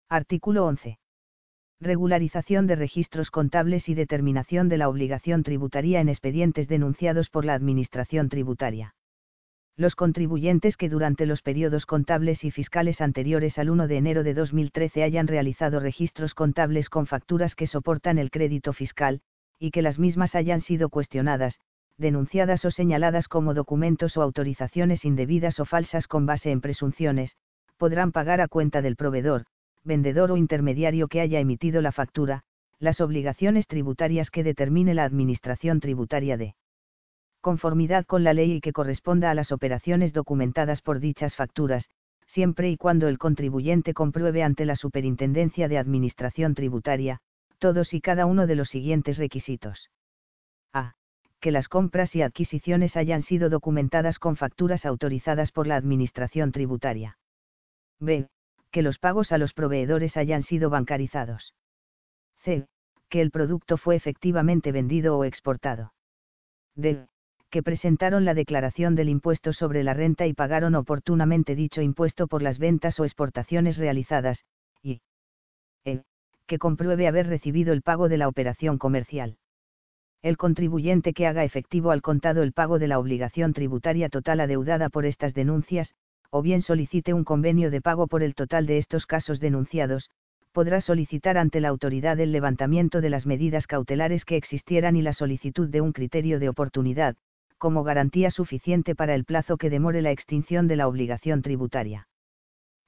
Artículo 0.09 0.65
11 0.65 0.97
regularización 1.83 2.67
de 2.67 2.75
registros 2.75 3.29
contables 3.29 3.89
y 3.89 3.93
determinación 3.93 4.69
de 4.69 4.77
la 4.77 4.89
obligación 4.89 5.43
tributaria 5.43 6.01
en 6.01 6.09
expedientes 6.09 6.67
denunciados 6.67 7.29
por 7.29 7.45
la 7.45 7.53
Administración 7.53 8.29
tributaria. 8.29 8.95
Los 9.75 9.95
contribuyentes 9.95 10.77
que 10.77 10.87
durante 10.87 11.25
los 11.25 11.41
periodos 11.41 11.85
contables 11.85 12.43
y 12.43 12.51
fiscales 12.51 13.01
anteriores 13.01 13.57
al 13.57 13.69
1 13.69 13.87
de 13.87 13.97
enero 13.97 14.23
de 14.23 14.33
2013 14.35 15.03
hayan 15.03 15.27
realizado 15.27 15.79
registros 15.79 16.35
contables 16.35 16.89
con 16.89 17.07
facturas 17.07 17.55
que 17.55 17.67
soportan 17.67 18.19
el 18.19 18.29
crédito 18.29 18.73
fiscal, 18.73 19.21
y 19.59 19.71
que 19.71 19.81
las 19.81 19.97
mismas 19.97 20.35
hayan 20.35 20.61
sido 20.61 20.89
cuestionadas, 20.89 21.59
denunciadas 21.97 22.65
o 22.65 22.71
señaladas 22.71 23.27
como 23.27 23.53
documentos 23.53 24.15
o 24.17 24.21
autorizaciones 24.21 25.05
indebidas 25.05 25.59
o 25.59 25.65
falsas 25.65 26.07
con 26.07 26.25
base 26.25 26.51
en 26.51 26.61
presunciones, 26.61 27.35
podrán 27.77 28.11
pagar 28.11 28.41
a 28.41 28.47
cuenta 28.47 28.81
del 28.81 28.95
proveedor, 28.95 29.45
vendedor 29.83 30.31
o 30.31 30.37
intermediario 30.37 31.07
que 31.07 31.21
haya 31.21 31.39
emitido 31.39 31.81
la 31.81 31.91
factura, 31.91 32.43
las 32.79 33.01
obligaciones 33.01 33.67
tributarias 33.67 34.29
que 34.29 34.43
determine 34.43 34.93
la 34.93 35.05
Administración 35.05 35.79
tributaria 35.79 36.37
de 36.37 36.55
conformidad 37.41 38.05
con 38.05 38.23
la 38.23 38.33
ley 38.33 38.53
y 38.53 38.61
que 38.61 38.71
corresponda 38.71 39.29
a 39.29 39.33
las 39.33 39.51
operaciones 39.51 40.13
documentadas 40.13 40.81
por 40.81 40.99
dichas 40.99 41.35
facturas, 41.35 41.89
siempre 42.27 42.69
y 42.69 42.77
cuando 42.77 43.07
el 43.07 43.17
contribuyente 43.17 43.93
compruebe 43.93 44.43
ante 44.43 44.65
la 44.65 44.75
Superintendencia 44.75 45.67
de 45.67 45.77
Administración 45.77 46.55
Tributaria, 46.55 47.19
todos 47.59 47.93
y 47.93 48.01
cada 48.01 48.25
uno 48.25 48.47
de 48.47 48.55
los 48.55 48.69
siguientes 48.69 49.17
requisitos. 49.17 49.89
A. 50.73 50.93
Que 51.41 51.51
las 51.51 51.67
compras 51.67 52.15
y 52.15 52.21
adquisiciones 52.21 52.95
hayan 52.95 53.23
sido 53.23 53.49
documentadas 53.49 54.19
con 54.19 54.37
facturas 54.37 54.85
autorizadas 54.85 55.51
por 55.51 55.67
la 55.67 55.75
Administración 55.75 56.53
Tributaria. 56.53 57.17
B 57.99 58.27
que 58.73 58.81
los 58.81 58.97
pagos 58.97 59.31
a 59.31 59.37
los 59.37 59.53
proveedores 59.53 60.17
hayan 60.17 60.41
sido 60.41 60.71
bancarizados. 60.71 61.53
C. 62.41 62.65
Que 63.07 63.21
el 63.21 63.29
producto 63.29 63.77
fue 63.77 63.95
efectivamente 63.95 64.71
vendido 64.71 65.15
o 65.15 65.25
exportado. 65.25 65.93
D. 66.75 67.05
Que 67.51 67.61
presentaron 67.61 68.25
la 68.25 68.33
declaración 68.33 68.95
del 68.95 69.09
impuesto 69.09 69.53
sobre 69.53 69.83
la 69.83 69.93
renta 69.93 70.25
y 70.25 70.33
pagaron 70.33 70.73
oportunamente 70.73 71.55
dicho 71.55 71.83
impuesto 71.83 72.25
por 72.25 72.41
las 72.41 72.57
ventas 72.57 72.99
o 72.99 73.05
exportaciones 73.05 73.77
realizadas, 73.77 74.43
y 74.81 75.01
E. 75.85 76.01
Que 76.47 76.57
compruebe 76.57 77.07
haber 77.07 77.27
recibido 77.27 77.73
el 77.73 77.83
pago 77.83 78.09
de 78.09 78.17
la 78.17 78.27
operación 78.27 78.79
comercial. 78.79 79.37
El 80.23 80.35
contribuyente 80.35 81.13
que 81.13 81.27
haga 81.27 81.43
efectivo 81.43 81.91
al 81.91 82.01
contado 82.01 82.41
el 82.41 82.53
pago 82.53 82.79
de 82.79 82.87
la 82.87 82.97
obligación 82.97 83.53
tributaria 83.53 84.09
total 84.09 84.39
adeudada 84.39 84.89
por 84.89 85.05
estas 85.05 85.35
denuncias, 85.35 85.93
o 86.35 86.41
bien 86.41 86.63
solicite 86.63 87.13
un 87.13 87.23
convenio 87.23 87.69
de 87.69 87.79
pago 87.79 88.07
por 88.07 88.23
el 88.23 88.33
total 88.33 88.65
de 88.65 88.79
estos 88.79 89.05
casos 89.05 89.39
denunciados, 89.39 90.09
podrá 90.51 90.81
solicitar 90.81 91.37
ante 91.37 91.61
la 91.61 91.69
autoridad 91.69 92.19
el 92.19 92.31
levantamiento 92.31 93.01
de 93.01 93.11
las 93.11 93.27
medidas 93.27 93.67
cautelares 93.67 94.25
que 94.25 94.35
existieran 94.35 94.95
y 94.95 95.03
la 95.03 95.13
solicitud 95.13 95.69
de 95.69 95.81
un 95.81 95.93
criterio 95.93 96.39
de 96.39 96.49
oportunidad, 96.49 97.15
como 97.59 97.83
garantía 97.83 98.31
suficiente 98.31 98.95
para 98.95 99.13
el 99.13 99.25
plazo 99.25 99.57
que 99.57 99.69
demore 99.69 100.01
la 100.01 100.09
extinción 100.09 100.67
de 100.67 100.75
la 100.75 100.87
obligación 100.87 101.43
tributaria. 101.43 102.07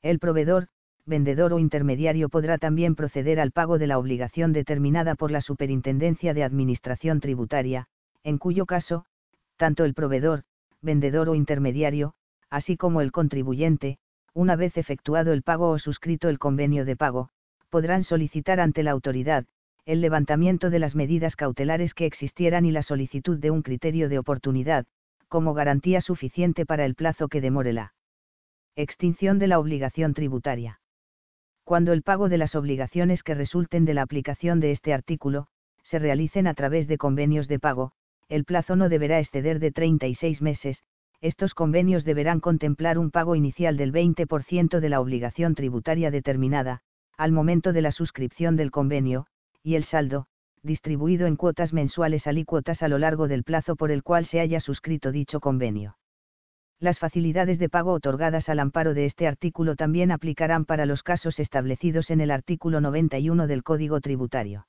El 0.02 0.18
proveedor, 0.18 0.68
vendedor 1.06 1.54
o 1.54 1.60
intermediario 1.60 2.30
podrá 2.30 2.58
también 2.58 2.96
proceder 2.96 3.40
al 3.40 3.52
pago 3.52 3.78
de 3.78 3.86
la 3.86 4.00
obligación 4.00 4.54
determinada 4.54 5.14
por 5.14 5.30
la 5.30 5.42
Superintendencia 5.42 6.34
de 6.34 6.44
Administración 6.44 7.20
Tributaria, 7.20 7.86
en 8.24 8.40
cuyo 8.40 8.66
caso, 8.66 9.06
tanto 9.56 9.86
el 9.86 9.94
proveedor, 9.94 10.46
vendedor 10.82 11.30
o 11.30 11.36
intermediario, 11.36 12.16
así 12.50 12.78
como 12.78 13.02
el 13.02 13.12
contribuyente, 13.12 13.98
una 14.34 14.56
vez 14.56 14.78
efectuado 14.78 15.34
el 15.34 15.44
pago 15.44 15.70
o 15.70 15.80
suscrito 15.80 16.30
el 16.30 16.40
convenio 16.40 16.86
de 16.86 16.96
pago, 16.96 17.30
podrán 17.70 18.04
solicitar 18.04 18.60
ante 18.60 18.84
la 18.84 18.92
autoridad, 18.92 19.46
el 19.86 20.02
levantamiento 20.02 20.70
de 20.70 20.80
las 20.80 20.96
medidas 20.96 21.36
cautelares 21.36 21.94
que 21.94 22.06
existieran 22.06 22.66
y 22.66 22.72
la 22.72 22.84
solicitud 22.84 23.38
de 23.38 23.52
un 23.52 23.62
criterio 23.62 24.10
de 24.10 24.18
oportunidad, 24.18 24.86
como 25.28 25.54
garantía 25.54 26.02
suficiente 26.02 26.66
para 26.66 26.86
el 26.86 26.96
plazo 26.96 27.28
que 27.28 27.42
demore 27.42 27.74
la 27.74 27.94
extinción 28.76 29.40
de 29.40 29.48
la 29.48 29.60
obligación 29.60 30.14
tributaria. 30.14 30.80
Cuando 31.64 31.94
el 31.94 32.04
pago 32.04 32.30
de 32.30 32.38
las 32.38 32.56
obligaciones 32.56 33.24
que 33.24 33.36
resulten 33.36 33.86
de 33.86 33.94
la 33.94 34.02
aplicación 34.02 34.60
de 34.60 34.72
este 34.72 34.94
artículo, 34.94 35.48
se 35.84 36.00
realicen 36.00 36.48
a 36.48 36.54
través 36.54 36.88
de 36.88 36.98
convenios 36.98 37.48
de 37.48 37.60
pago, 37.60 37.92
el 38.28 38.44
plazo 38.44 38.76
no 38.76 38.90
deberá 38.90 39.20
exceder 39.20 39.60
de 39.60 39.72
36 39.72 40.42
meses, 40.42 40.84
estos 41.22 41.54
convenios 41.54 42.04
deberán 42.06 42.40
contemplar 42.40 42.98
un 42.98 43.12
pago 43.12 43.36
inicial 43.36 43.78
del 43.78 43.92
20% 43.92 44.80
de 44.80 44.90
la 44.90 45.00
obligación 45.00 45.56
tributaria 45.56 46.12
determinada, 46.12 46.82
al 47.18 47.32
momento 47.32 47.74
de 47.74 47.82
la 47.82 47.92
suscripción 47.92 48.56
del 48.56 48.72
convenio, 48.72 49.28
y 49.64 49.76
el 49.76 49.86
saldo, 49.86 50.28
distribuido 50.62 51.28
en 51.28 51.36
cuotas 51.36 51.74
mensuales 51.74 52.28
alícuotas 52.28 52.84
a 52.84 52.88
lo 52.88 52.98
largo 52.98 53.28
del 53.28 53.44
plazo 53.44 53.76
por 53.76 53.92
el 53.92 54.04
cual 54.04 54.26
se 54.26 54.40
haya 54.40 54.60
suscrito 54.60 55.12
dicho 55.12 55.40
convenio. 55.40 55.98
Las 56.80 57.00
facilidades 57.00 57.58
de 57.58 57.70
pago 57.70 57.94
otorgadas 57.94 58.50
al 58.50 58.60
amparo 58.60 58.94
de 58.94 59.06
este 59.06 59.28
artículo 59.28 59.76
también 59.76 60.12
aplicarán 60.12 60.66
para 60.66 60.86
los 60.86 61.04
casos 61.04 61.40
establecidos 61.40 62.10
en 62.10 62.20
el 62.20 62.32
artículo 62.32 62.82
91 62.82 63.48
del 63.48 63.64
Código 63.64 64.02
Tributario. 64.02 64.68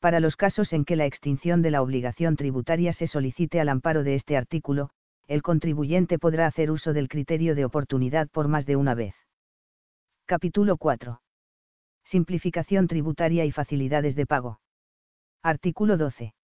Para 0.00 0.20
los 0.20 0.36
casos 0.36 0.72
en 0.72 0.84
que 0.84 0.96
la 0.96 1.06
extinción 1.06 1.62
de 1.62 1.70
la 1.70 1.82
obligación 1.82 2.36
tributaria 2.36 2.92
se 2.92 3.06
solicite 3.06 3.60
al 3.60 3.68
amparo 3.68 4.02
de 4.02 4.16
este 4.16 4.36
artículo, 4.36 4.90
el 5.26 5.42
contribuyente 5.42 6.18
podrá 6.18 6.46
hacer 6.46 6.70
uso 6.70 6.92
del 6.92 7.08
criterio 7.08 7.54
de 7.54 7.64
oportunidad 7.64 8.28
por 8.28 8.48
más 8.48 8.66
de 8.66 8.76
una 8.76 8.94
vez. 8.94 9.14
Capítulo 10.26 10.76
4. 10.76 11.20
Simplificación 12.04 12.86
tributaria 12.86 13.44
y 13.44 13.52
facilidades 13.52 14.14
de 14.14 14.26
pago. 14.26 14.60
Artículo 15.42 15.96
12. 15.96 16.34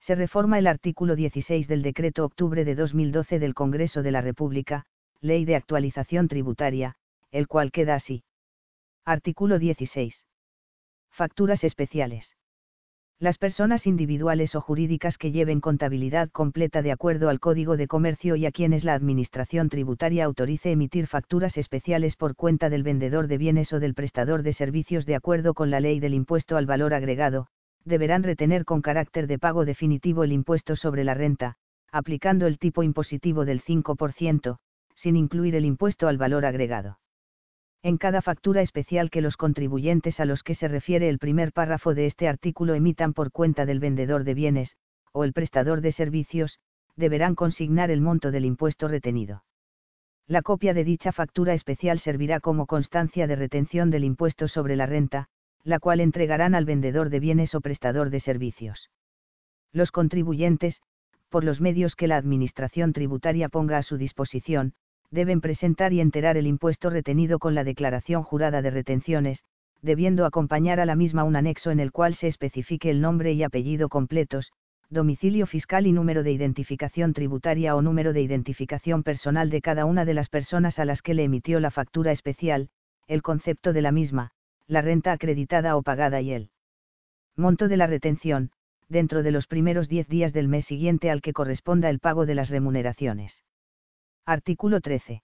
Se 0.00 0.14
reforma 0.14 0.58
el 0.58 0.66
artículo 0.66 1.16
16 1.16 1.68
del 1.68 1.82
Decreto 1.82 2.24
Octubre 2.24 2.64
de 2.64 2.74
2012 2.74 3.38
del 3.38 3.54
Congreso 3.54 4.02
de 4.02 4.12
la 4.12 4.20
República, 4.20 4.84
Ley 5.20 5.44
de 5.44 5.56
Actualización 5.56 6.28
Tributaria, 6.28 6.94
el 7.30 7.48
cual 7.48 7.72
queda 7.72 7.96
así. 7.96 8.24
Artículo 9.04 9.58
16. 9.58 10.24
Facturas 11.10 11.64
especiales. 11.64 12.37
Las 13.20 13.36
personas 13.36 13.88
individuales 13.88 14.54
o 14.54 14.60
jurídicas 14.60 15.18
que 15.18 15.32
lleven 15.32 15.60
contabilidad 15.60 16.30
completa 16.30 16.82
de 16.82 16.92
acuerdo 16.92 17.28
al 17.28 17.40
Código 17.40 17.76
de 17.76 17.88
Comercio 17.88 18.36
y 18.36 18.46
a 18.46 18.52
quienes 18.52 18.84
la 18.84 18.94
Administración 18.94 19.68
tributaria 19.68 20.24
autorice 20.24 20.70
emitir 20.70 21.08
facturas 21.08 21.56
especiales 21.56 22.14
por 22.14 22.36
cuenta 22.36 22.70
del 22.70 22.84
vendedor 22.84 23.26
de 23.26 23.36
bienes 23.36 23.72
o 23.72 23.80
del 23.80 23.94
prestador 23.94 24.44
de 24.44 24.52
servicios 24.52 25.04
de 25.04 25.16
acuerdo 25.16 25.54
con 25.54 25.68
la 25.68 25.80
ley 25.80 25.98
del 25.98 26.14
impuesto 26.14 26.56
al 26.56 26.66
valor 26.66 26.94
agregado, 26.94 27.48
deberán 27.84 28.22
retener 28.22 28.64
con 28.64 28.82
carácter 28.82 29.26
de 29.26 29.40
pago 29.40 29.64
definitivo 29.64 30.22
el 30.22 30.30
impuesto 30.30 30.76
sobre 30.76 31.02
la 31.02 31.14
renta, 31.14 31.56
aplicando 31.90 32.46
el 32.46 32.56
tipo 32.60 32.84
impositivo 32.84 33.44
del 33.44 33.64
5%, 33.64 34.58
sin 34.94 35.16
incluir 35.16 35.56
el 35.56 35.64
impuesto 35.64 36.06
al 36.06 36.18
valor 36.18 36.44
agregado 36.44 36.98
en 37.82 37.96
cada 37.96 38.22
factura 38.22 38.62
especial 38.62 39.10
que 39.10 39.20
los 39.20 39.36
contribuyentes 39.36 40.20
a 40.20 40.24
los 40.24 40.42
que 40.42 40.54
se 40.54 40.68
refiere 40.68 41.08
el 41.08 41.18
primer 41.18 41.52
párrafo 41.52 41.94
de 41.94 42.06
este 42.06 42.28
artículo 42.28 42.74
emitan 42.74 43.12
por 43.12 43.30
cuenta 43.30 43.66
del 43.66 43.78
vendedor 43.78 44.24
de 44.24 44.34
bienes, 44.34 44.76
o 45.12 45.24
el 45.24 45.32
prestador 45.32 45.80
de 45.80 45.92
servicios, 45.92 46.58
deberán 46.96 47.34
consignar 47.34 47.90
el 47.90 48.00
monto 48.00 48.30
del 48.30 48.44
impuesto 48.44 48.88
retenido. 48.88 49.44
La 50.26 50.42
copia 50.42 50.74
de 50.74 50.84
dicha 50.84 51.12
factura 51.12 51.54
especial 51.54 52.00
servirá 52.00 52.40
como 52.40 52.66
constancia 52.66 53.26
de 53.26 53.36
retención 53.36 53.90
del 53.90 54.04
impuesto 54.04 54.48
sobre 54.48 54.76
la 54.76 54.84
renta, 54.84 55.28
la 55.62 55.78
cual 55.78 56.00
entregarán 56.00 56.54
al 56.54 56.64
vendedor 56.64 57.08
de 57.08 57.20
bienes 57.20 57.54
o 57.54 57.60
prestador 57.60 58.10
de 58.10 58.20
servicios. 58.20 58.90
Los 59.72 59.90
contribuyentes, 59.90 60.80
por 61.28 61.44
los 61.44 61.60
medios 61.60 61.94
que 61.94 62.08
la 62.08 62.16
Administración 62.16 62.92
tributaria 62.92 63.48
ponga 63.48 63.78
a 63.78 63.82
su 63.82 63.96
disposición, 63.96 64.74
deben 65.10 65.40
presentar 65.40 65.92
y 65.92 66.00
enterar 66.00 66.36
el 66.36 66.46
impuesto 66.46 66.90
retenido 66.90 67.38
con 67.38 67.54
la 67.54 67.64
declaración 67.64 68.22
jurada 68.22 68.62
de 68.62 68.70
retenciones, 68.70 69.44
debiendo 69.82 70.26
acompañar 70.26 70.80
a 70.80 70.86
la 70.86 70.96
misma 70.96 71.24
un 71.24 71.36
anexo 71.36 71.70
en 71.70 71.80
el 71.80 71.92
cual 71.92 72.14
se 72.14 72.26
especifique 72.26 72.90
el 72.90 73.00
nombre 73.00 73.32
y 73.32 73.42
apellido 73.42 73.88
completos, 73.88 74.52
domicilio 74.90 75.46
fiscal 75.46 75.86
y 75.86 75.92
número 75.92 76.22
de 76.22 76.32
identificación 76.32 77.12
tributaria 77.12 77.76
o 77.76 77.82
número 77.82 78.12
de 78.12 78.22
identificación 78.22 79.02
personal 79.02 79.50
de 79.50 79.60
cada 79.60 79.84
una 79.84 80.04
de 80.04 80.14
las 80.14 80.28
personas 80.28 80.78
a 80.78 80.84
las 80.84 81.02
que 81.02 81.14
le 81.14 81.24
emitió 81.24 81.60
la 81.60 81.70
factura 81.70 82.10
especial, 82.10 82.70
el 83.06 83.22
concepto 83.22 83.72
de 83.72 83.82
la 83.82 83.92
misma, 83.92 84.32
la 84.66 84.82
renta 84.82 85.12
acreditada 85.12 85.76
o 85.76 85.82
pagada 85.82 86.20
y 86.20 86.32
el 86.32 86.50
monto 87.36 87.68
de 87.68 87.76
la 87.76 87.86
retención, 87.86 88.50
dentro 88.88 89.22
de 89.22 89.30
los 89.30 89.46
primeros 89.46 89.88
10 89.88 90.08
días 90.08 90.32
del 90.32 90.48
mes 90.48 90.64
siguiente 90.64 91.10
al 91.10 91.22
que 91.22 91.32
corresponda 91.32 91.88
el 91.90 92.00
pago 92.00 92.26
de 92.26 92.34
las 92.34 92.50
remuneraciones. 92.50 93.42
Artículo 94.30 94.82
13. 94.82 95.22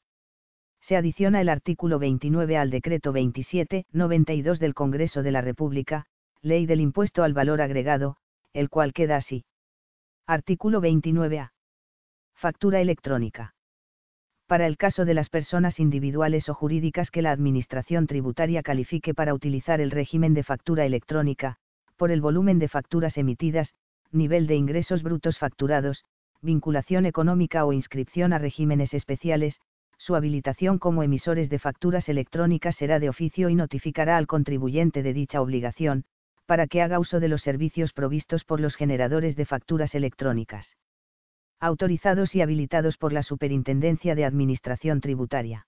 Se 0.81 0.97
adiciona 0.97 1.43
el 1.43 1.51
artículo 1.51 1.99
29 1.99 2.57
al 2.57 2.71
decreto 2.71 3.13
27-92 3.13 4.57
del 4.57 4.73
Congreso 4.73 5.23
de 5.23 5.31
la 5.31 5.43
República, 5.43 6.07
Ley 6.41 6.65
del 6.65 6.81
Impuesto 6.81 7.23
al 7.23 7.35
Valor 7.35 7.61
Agregado, 7.61 8.17
el 8.55 8.71
cual 8.71 8.95
queda 8.95 9.17
así. 9.17 9.45
Artículo 10.27 10.81
29a. 10.81 11.51
Factura 12.35 12.81
electrónica. 12.81 13.55
Para 14.47 14.67
el 14.67 14.79
caso 14.79 15.05
de 15.05 15.13
las 15.13 15.29
personas 15.29 15.81
individuales 15.81 16.49
o 16.49 16.55
jurídicas 16.55 17.11
que 17.11 17.21
la 17.21 17.33
Administración 17.33 18.07
tributaria 18.07 18.63
califique 18.63 19.13
para 19.13 19.35
utilizar 19.35 19.83
el 19.83 19.91
régimen 19.91 20.33
de 20.33 20.45
factura 20.45 20.87
electrónica, 20.87 21.59
por 21.99 22.11
el 22.11 22.23
volumen 22.23 22.59
de 22.59 22.69
facturas 22.69 23.19
emitidas, 23.19 23.75
nivel 24.13 24.47
de 24.47 24.57
ingresos 24.57 25.03
brutos 25.03 25.39
facturados, 25.39 26.07
vinculación 26.45 27.07
económica 27.07 27.65
o 27.65 27.73
inscripción 27.73 28.33
a 28.33 28.39
regímenes 28.39 28.95
especiales, 28.95 29.61
su 29.99 30.15
habilitación 30.15 30.79
como 30.79 31.03
emisores 31.03 31.49
de 31.51 31.59
facturas 31.59 32.09
electrónicas 32.09 32.77
será 32.77 33.01
de 33.01 33.09
oficio 33.09 33.49
y 33.49 33.55
notificará 33.55 34.17
al 34.17 34.27
contribuyente 34.27 35.03
de 35.03 35.13
dicha 35.13 35.41
obligación, 35.41 36.05
para 36.47 36.67
que 36.67 36.83
haga 36.83 36.99
uso 36.99 37.21
de 37.21 37.29
los 37.29 37.43
servicios 37.43 37.93
provistos 37.93 38.45
por 38.45 38.61
los 38.61 38.77
generadores 38.77 39.35
de 39.35 39.47
facturas 39.47 39.95
electrónicas. 39.95 40.77
Autorizados 41.59 42.35
y 42.35 42.43
habilitados 42.43 42.99
por 42.99 43.13
la 43.13 43.23
Superintendencia 43.23 44.15
de 44.15 44.27
Administración 44.27 45.01
Tributaria. 45.01 45.67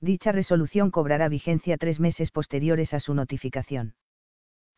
Dicha 0.00 0.30
resolución 0.30 0.90
cobrará 0.90 1.28
vigencia 1.28 1.78
tres 1.78 1.98
meses 1.98 2.30
posteriores 2.30 2.92
a 2.92 3.00
su 3.00 3.14
notificación 3.14 3.94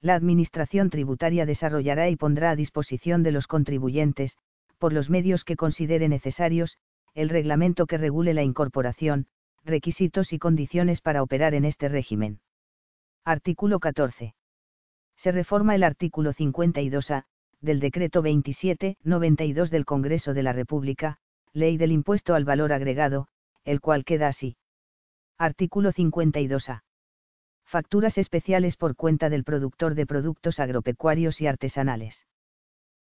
la 0.00 0.14
Administración 0.14 0.90
tributaria 0.90 1.44
desarrollará 1.44 2.08
y 2.08 2.16
pondrá 2.16 2.50
a 2.50 2.56
disposición 2.56 3.24
de 3.24 3.32
los 3.32 3.48
contribuyentes, 3.48 4.36
por 4.78 4.92
los 4.92 5.10
medios 5.10 5.44
que 5.44 5.56
considere 5.56 6.08
necesarios, 6.08 6.78
el 7.14 7.28
reglamento 7.28 7.86
que 7.86 7.98
regule 7.98 8.34
la 8.34 8.42
incorporación, 8.42 9.26
requisitos 9.64 10.32
y 10.32 10.38
condiciones 10.38 11.00
para 11.00 11.22
operar 11.22 11.54
en 11.54 11.64
este 11.64 11.88
régimen. 11.88 12.40
Artículo 13.24 13.80
14. 13.80 14.34
Se 15.16 15.32
reforma 15.32 15.74
el 15.74 15.82
artículo 15.82 16.32
52A, 16.32 17.24
del 17.60 17.80
Decreto 17.80 18.22
27-92 18.22 19.68
del 19.68 19.84
Congreso 19.84 20.32
de 20.32 20.42
la 20.42 20.52
República, 20.52 21.18
Ley 21.52 21.76
del 21.76 21.92
Impuesto 21.92 22.34
al 22.34 22.44
Valor 22.44 22.72
Agregado, 22.72 23.26
el 23.64 23.80
cual 23.80 24.04
queda 24.04 24.28
así. 24.28 24.56
Artículo 25.36 25.92
52A 25.92 26.82
facturas 27.68 28.16
especiales 28.16 28.76
por 28.76 28.96
cuenta 28.96 29.28
del 29.28 29.44
productor 29.44 29.94
de 29.94 30.06
productos 30.06 30.58
agropecuarios 30.58 31.40
y 31.42 31.46
artesanales. 31.46 32.27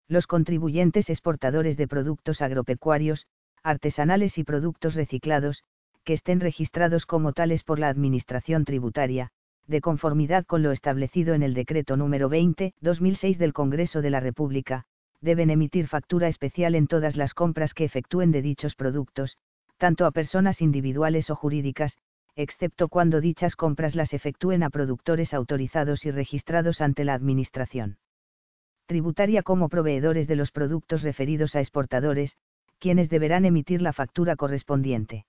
Los 0.10 0.26
contribuyentes 0.26 1.10
exportadores 1.10 1.76
de 1.76 1.86
productos 1.86 2.42
agropecuarios, 2.42 3.28
artesanales 3.62 4.38
y 4.38 4.46
productos 4.46 4.96
reciclados, 4.96 5.64
que 6.06 6.14
estén 6.14 6.40
registrados 6.40 7.06
como 7.06 7.34
tales 7.34 7.66
por 7.66 7.78
la 7.78 7.90
Administración 7.90 8.64
tributaria, 8.64 9.32
de 9.68 9.82
conformidad 9.82 10.46
con 10.46 10.64
lo 10.64 10.72
establecido 10.72 11.34
en 11.34 11.44
el 11.44 11.54
decreto 11.54 11.98
número 11.98 12.30
20-2006 12.30 13.36
del 13.36 13.52
Congreso 13.52 14.02
de 14.02 14.10
la 14.10 14.22
República, 14.22 14.86
deben 15.20 15.50
emitir 15.50 15.88
factura 15.88 16.30
especial 16.30 16.76
en 16.76 16.88
todas 16.88 17.18
las 17.18 17.34
compras 17.34 17.74
que 17.74 17.84
efectúen 17.84 18.32
de 18.32 18.42
dichos 18.42 18.76
productos, 18.76 19.36
tanto 19.78 20.06
a 20.06 20.12
personas 20.12 20.62
individuales 20.62 21.30
o 21.30 21.36
jurídicas, 21.36 21.98
excepto 22.38 22.88
cuando 22.88 23.20
dichas 23.20 23.58
compras 23.58 23.94
las 23.94 24.14
efectúen 24.14 24.64
a 24.64 24.70
productores 24.70 25.34
autorizados 25.34 26.06
y 26.06 26.12
registrados 26.12 26.80
ante 26.80 27.04
la 27.04 27.14
Administración 27.14 27.98
tributaria 28.88 29.44
como 29.44 29.70
proveedores 29.70 30.28
de 30.28 30.36
los 30.36 30.52
productos 30.52 31.04
referidos 31.04 31.56
a 31.56 31.60
exportadores, 31.60 32.36
quienes 32.80 33.10
deberán 33.10 33.46
emitir 33.46 33.82
la 33.82 33.94
factura 33.94 34.36
correspondiente. 34.36 35.26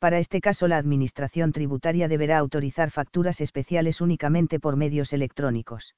Para 0.00 0.18
este 0.18 0.40
caso 0.40 0.68
la 0.68 0.76
Administración 0.76 1.52
tributaria 1.52 2.08
deberá 2.08 2.36
autorizar 2.38 2.90
facturas 2.90 3.40
especiales 3.40 4.00
únicamente 4.00 4.60
por 4.60 4.76
medios 4.76 5.12
electrónicos. 5.12 5.94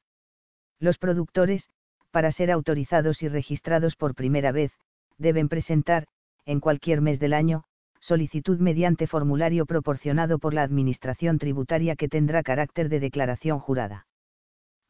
Los 0.79 0.99
productores, 0.99 1.69
para 2.11 2.31
ser 2.31 2.51
autorizados 2.51 3.23
y 3.23 3.29
registrados 3.29 3.97
por 3.97 4.15
primera 4.15 4.53
vez, 4.53 4.71
deben 5.19 5.49
presentar, 5.49 6.07
en 6.45 6.61
cualquier 6.61 7.01
mes 7.01 7.19
del 7.19 7.33
año, 7.33 7.65
solicitud 8.01 8.61
mediante 8.61 9.07
formulario 9.07 9.65
proporcionado 9.67 10.39
por 10.39 10.53
la 10.53 10.62
Administración 10.62 11.39
tributaria 11.39 11.97
que 11.97 12.09
tendrá 12.09 12.43
carácter 12.43 12.91
de 12.91 13.01
declaración 13.01 13.59
jurada. 13.59 14.07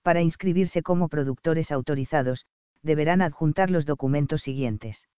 Para 0.06 0.22
inscribirse 0.22 0.84
como 0.84 1.08
productores 1.08 1.72
autorizados, 1.72 2.46
deberán 2.80 3.22
adjuntar 3.22 3.72
los 3.72 3.86
documentos 3.86 4.40
siguientes. 4.40 5.08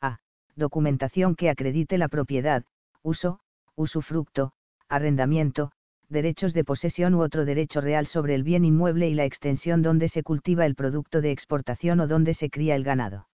A. 0.00 0.20
Documentación 0.54 1.36
que 1.36 1.50
acredite 1.50 1.98
la 1.98 2.08
propiedad, 2.08 2.64
uso, 3.02 3.40
usufructo, 3.74 4.52
arrendamiento, 4.88 5.70
derechos 6.08 6.54
de 6.54 6.64
posesión 6.64 7.14
u 7.14 7.20
otro 7.20 7.44
derecho 7.44 7.82
real 7.82 8.06
sobre 8.06 8.34
el 8.34 8.42
bien 8.42 8.64
inmueble 8.64 9.06
y 9.06 9.12
la 9.12 9.26
extensión 9.26 9.82
donde 9.82 10.08
se 10.08 10.22
cultiva 10.22 10.64
el 10.64 10.76
producto 10.76 11.20
de 11.20 11.32
exportación 11.32 12.00
o 12.00 12.06
donde 12.06 12.32
se 12.32 12.48
cría 12.48 12.74
el 12.74 12.84
ganado. 12.84 13.28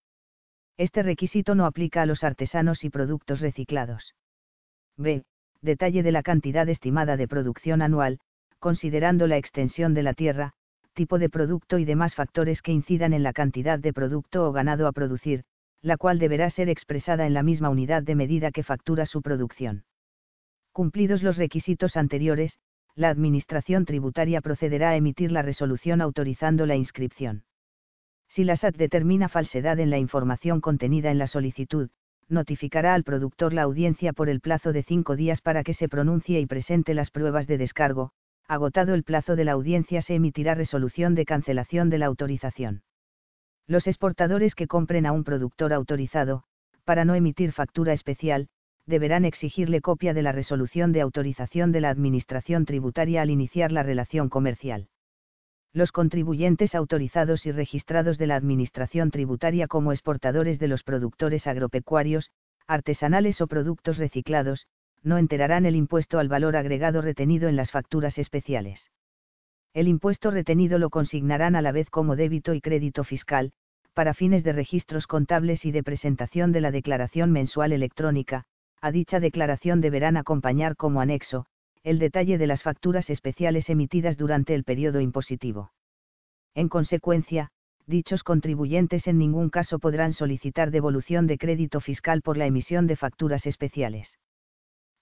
Este 0.75 1.01
requisito 1.01 1.55
no 1.55 1.65
aplica 1.65 2.01
a 2.01 2.05
los 2.05 2.25
artesanos 2.25 2.83
y 2.83 2.89
productos 2.89 3.39
reciclados. 3.39 4.15
B. 4.97 5.23
Detalle 5.61 6.03
de 6.03 6.11
la 6.11 6.23
cantidad 6.23 6.67
estimada 6.67 7.15
de 7.15 7.29
producción 7.29 7.81
anual, 7.81 8.19
considerando 8.59 9.27
la 9.27 9.37
extensión 9.37 9.93
de 9.93 10.03
la 10.03 10.13
tierra, 10.13 10.55
tipo 10.93 11.19
de 11.19 11.29
producto 11.29 11.79
y 11.79 11.85
demás 11.85 12.15
factores 12.15 12.61
que 12.61 12.71
incidan 12.71 13.13
en 13.13 13.23
la 13.23 13.33
cantidad 13.33 13.79
de 13.79 13.93
producto 13.93 14.47
o 14.47 14.51
ganado 14.51 14.87
a 14.87 14.91
producir, 14.91 15.43
la 15.81 15.97
cual 15.97 16.19
deberá 16.19 16.49
ser 16.49 16.69
expresada 16.69 17.27
en 17.27 17.33
la 17.33 17.43
misma 17.43 17.69
unidad 17.69 18.03
de 18.03 18.15
medida 18.15 18.51
que 18.51 18.63
factura 18.63 19.05
su 19.05 19.21
producción. 19.21 19.83
Cumplidos 20.71 21.21
los 21.21 21.37
requisitos 21.37 21.97
anteriores, 21.97 22.57
la 22.95 23.09
Administración 23.09 23.85
tributaria 23.85 24.41
procederá 24.41 24.91
a 24.91 24.95
emitir 24.95 25.31
la 25.31 25.41
resolución 25.41 25.99
autorizando 25.99 26.65
la 26.65 26.75
inscripción. 26.75 27.43
Si 28.29 28.43
la 28.43 28.55
SAT 28.55 28.75
determina 28.77 29.29
falsedad 29.29 29.79
en 29.79 29.89
la 29.89 29.99
información 29.99 30.61
contenida 30.61 31.11
en 31.11 31.17
la 31.17 31.27
solicitud, 31.27 31.89
notificará 32.29 32.93
al 32.93 33.03
productor 33.03 33.53
la 33.53 33.63
audiencia 33.63 34.13
por 34.13 34.29
el 34.29 34.41
plazo 34.41 34.73
de 34.73 34.83
cinco 34.83 35.15
días 35.15 35.41
para 35.41 35.63
que 35.63 35.73
se 35.73 35.89
pronuncie 35.89 36.39
y 36.39 36.45
presente 36.45 36.93
las 36.93 37.11
pruebas 37.11 37.45
de 37.47 37.57
descargo, 37.57 38.11
agotado 38.47 38.93
el 38.93 39.03
plazo 39.03 39.35
de 39.35 39.45
la 39.45 39.53
audiencia 39.53 40.01
se 40.01 40.15
emitirá 40.15 40.55
resolución 40.55 41.15
de 41.15 41.25
cancelación 41.25 41.89
de 41.89 41.97
la 41.97 42.07
autorización. 42.07 42.83
Los 43.67 43.87
exportadores 43.87 44.55
que 44.55 44.67
compren 44.67 45.05
a 45.05 45.11
un 45.11 45.23
productor 45.23 45.73
autorizado, 45.73 46.43
para 46.83 47.05
no 47.05 47.15
emitir 47.15 47.51
factura 47.51 47.93
especial, 47.93 48.47
deberán 48.85 49.25
exigirle 49.25 49.81
copia 49.81 50.13
de 50.13 50.21
la 50.21 50.31
resolución 50.31 50.91
de 50.91 51.01
autorización 51.01 51.71
de 51.71 51.81
la 51.81 51.89
Administración 51.89 52.65
tributaria 52.65 53.21
al 53.21 53.29
iniciar 53.29 53.71
la 53.71 53.83
relación 53.83 54.29
comercial 54.29 54.89
los 55.73 55.91
contribuyentes 55.91 56.75
autorizados 56.75 57.47
y 57.47 57.51
registrados 57.51 58.19
de 58.19 58.27
la 58.27 58.35
Administración 58.35 59.09
tributaria 59.09 59.67
como 59.67 59.91
exportadores 59.91 60.59
de 60.59 60.67
los 60.67 60.83
productores 60.83 61.47
agropecuarios, 61.47 62.29
artesanales 62.67 63.41
o 63.41 63.47
productos 63.47 63.97
reciclados, 63.97 64.67
no 65.03 65.17
enterarán 65.17 65.65
el 65.65 65.75
impuesto 65.75 66.19
al 66.19 66.29
valor 66.29 66.55
agregado 66.55 67.01
retenido 67.01 67.49
en 67.49 67.55
las 67.55 67.71
facturas 67.71 68.17
especiales. 68.17 68.89
El 69.73 69.87
impuesto 69.87 70.31
retenido 70.31 70.77
lo 70.79 70.89
consignarán 70.89 71.55
a 71.55 71.61
la 71.61 71.71
vez 71.71 71.89
como 71.89 72.15
débito 72.15 72.53
y 72.53 72.61
crédito 72.61 73.03
fiscal, 73.03 73.51
para 73.93 74.13
fines 74.13 74.43
de 74.43 74.53
registros 74.53 75.07
contables 75.07 75.65
y 75.65 75.71
de 75.71 75.83
presentación 75.83 76.51
de 76.51 76.61
la 76.61 76.71
declaración 76.71 77.31
mensual 77.31 77.73
electrónica, 77.73 78.45
a 78.81 78.91
dicha 78.91 79.19
declaración 79.19 79.81
deberán 79.81 80.17
acompañar 80.17 80.75
como 80.75 80.99
anexo, 80.99 81.45
el 81.83 81.99
detalle 81.99 82.37
de 82.37 82.47
las 82.47 82.63
facturas 82.63 83.09
especiales 83.09 83.69
emitidas 83.69 84.17
durante 84.17 84.55
el 84.55 84.63
periodo 84.63 85.01
impositivo. 85.01 85.71
En 86.55 86.69
consecuencia, 86.69 87.49
dichos 87.87 88.23
contribuyentes 88.23 89.07
en 89.07 89.17
ningún 89.17 89.49
caso 89.49 89.79
podrán 89.79 90.13
solicitar 90.13 90.71
devolución 90.71 91.27
de 91.27 91.37
crédito 91.37 91.81
fiscal 91.81 92.21
por 92.21 92.37
la 92.37 92.45
emisión 92.45 92.87
de 92.87 92.95
facturas 92.95 93.45
especiales. 93.45 94.17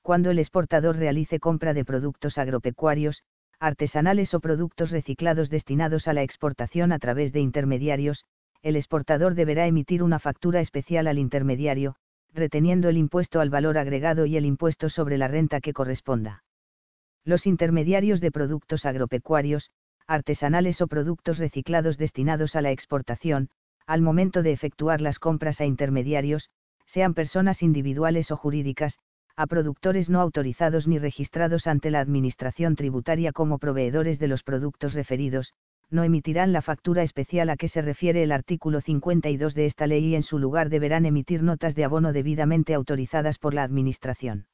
Cuando 0.01 0.31
el 0.31 0.39
exportador 0.39 0.97
realice 0.97 1.39
compra 1.39 1.73
de 1.73 1.85
productos 1.85 2.37
agropecuarios, 2.37 3.21
artesanales 3.59 4.33
o 4.33 4.39
productos 4.39 4.89
reciclados 4.89 5.49
destinados 5.51 6.07
a 6.07 6.13
la 6.13 6.23
exportación 6.23 6.91
a 6.91 6.99
través 6.99 7.31
de 7.31 7.39
intermediarios, 7.39 8.25
el 8.63 8.75
exportador 8.75 9.35
deberá 9.35 9.67
emitir 9.67 10.01
una 10.01 10.17
factura 10.17 10.59
especial 10.59 11.07
al 11.07 11.19
intermediario, 11.19 11.95
reteniendo 12.33 12.89
el 12.89 12.97
impuesto 12.97 13.39
al 13.39 13.51
valor 13.51 13.77
agregado 13.77 14.25
y 14.25 14.37
el 14.37 14.45
impuesto 14.45 14.89
sobre 14.89 15.17
la 15.17 15.27
renta 15.27 15.61
que 15.61 15.73
corresponda. 15.73 16.43
Los 17.23 17.45
intermediarios 17.45 18.21
de 18.21 18.31
productos 18.31 18.85
agropecuarios, 18.87 19.69
artesanales 20.07 20.81
o 20.81 20.87
productos 20.87 21.37
reciclados 21.37 21.97
destinados 21.97 22.55
a 22.55 22.61
la 22.61 22.71
exportación, 22.71 23.49
al 23.85 24.01
momento 24.01 24.41
de 24.41 24.51
efectuar 24.51 25.01
las 25.01 25.19
compras 25.19 25.61
a 25.61 25.65
intermediarios, 25.65 26.49
sean 26.87 27.13
personas 27.13 27.61
individuales 27.61 28.31
o 28.31 28.37
jurídicas, 28.37 28.97
a 29.35 29.47
productores 29.47 30.09
no 30.09 30.21
autorizados 30.21 30.87
ni 30.87 30.99
registrados 30.99 31.67
ante 31.67 31.91
la 31.91 31.99
Administración 31.99 32.75
tributaria 32.75 33.31
como 33.31 33.57
proveedores 33.57 34.19
de 34.19 34.27
los 34.27 34.43
productos 34.43 34.93
referidos, 34.93 35.53
no 35.89 36.03
emitirán 36.03 36.53
la 36.53 36.61
factura 36.61 37.03
especial 37.03 37.49
a 37.49 37.57
que 37.57 37.67
se 37.67 37.81
refiere 37.81 38.23
el 38.23 38.31
artículo 38.31 38.81
52 38.81 39.53
de 39.53 39.65
esta 39.65 39.87
ley 39.87 40.05
y 40.05 40.15
en 40.15 40.23
su 40.23 40.39
lugar 40.39 40.69
deberán 40.69 41.05
emitir 41.05 41.43
notas 41.43 41.75
de 41.75 41.83
abono 41.83 42.13
debidamente 42.13 42.73
autorizadas 42.73 43.37
por 43.37 43.53
la 43.53 43.63
Administración 43.63 44.47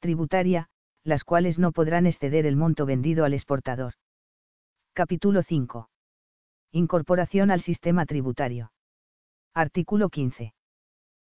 tributaria, 0.00 0.68
las 1.04 1.24
cuales 1.24 1.58
no 1.58 1.72
podrán 1.72 2.06
exceder 2.06 2.46
el 2.46 2.56
monto 2.56 2.86
vendido 2.86 3.24
al 3.24 3.34
exportador. 3.34 3.94
Capítulo 4.92 5.42
5. 5.42 5.88
Incorporación 6.72 7.50
al 7.50 7.62
sistema 7.62 8.06
tributario. 8.06 8.72
Artículo 9.54 10.08
15 10.10 10.55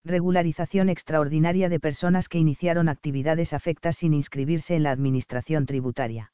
regularización 0.06 0.90
extraordinaria 0.90 1.68
de 1.68 1.80
personas 1.80 2.30
que 2.30 2.38
iniciaron 2.38 2.90
actividades 2.90 3.54
afectas 3.54 3.98
sin 3.98 4.14
inscribirse 4.14 4.76
en 4.76 4.84
la 4.84 4.92
Administración 4.92 5.66
tributaria. 5.66 6.32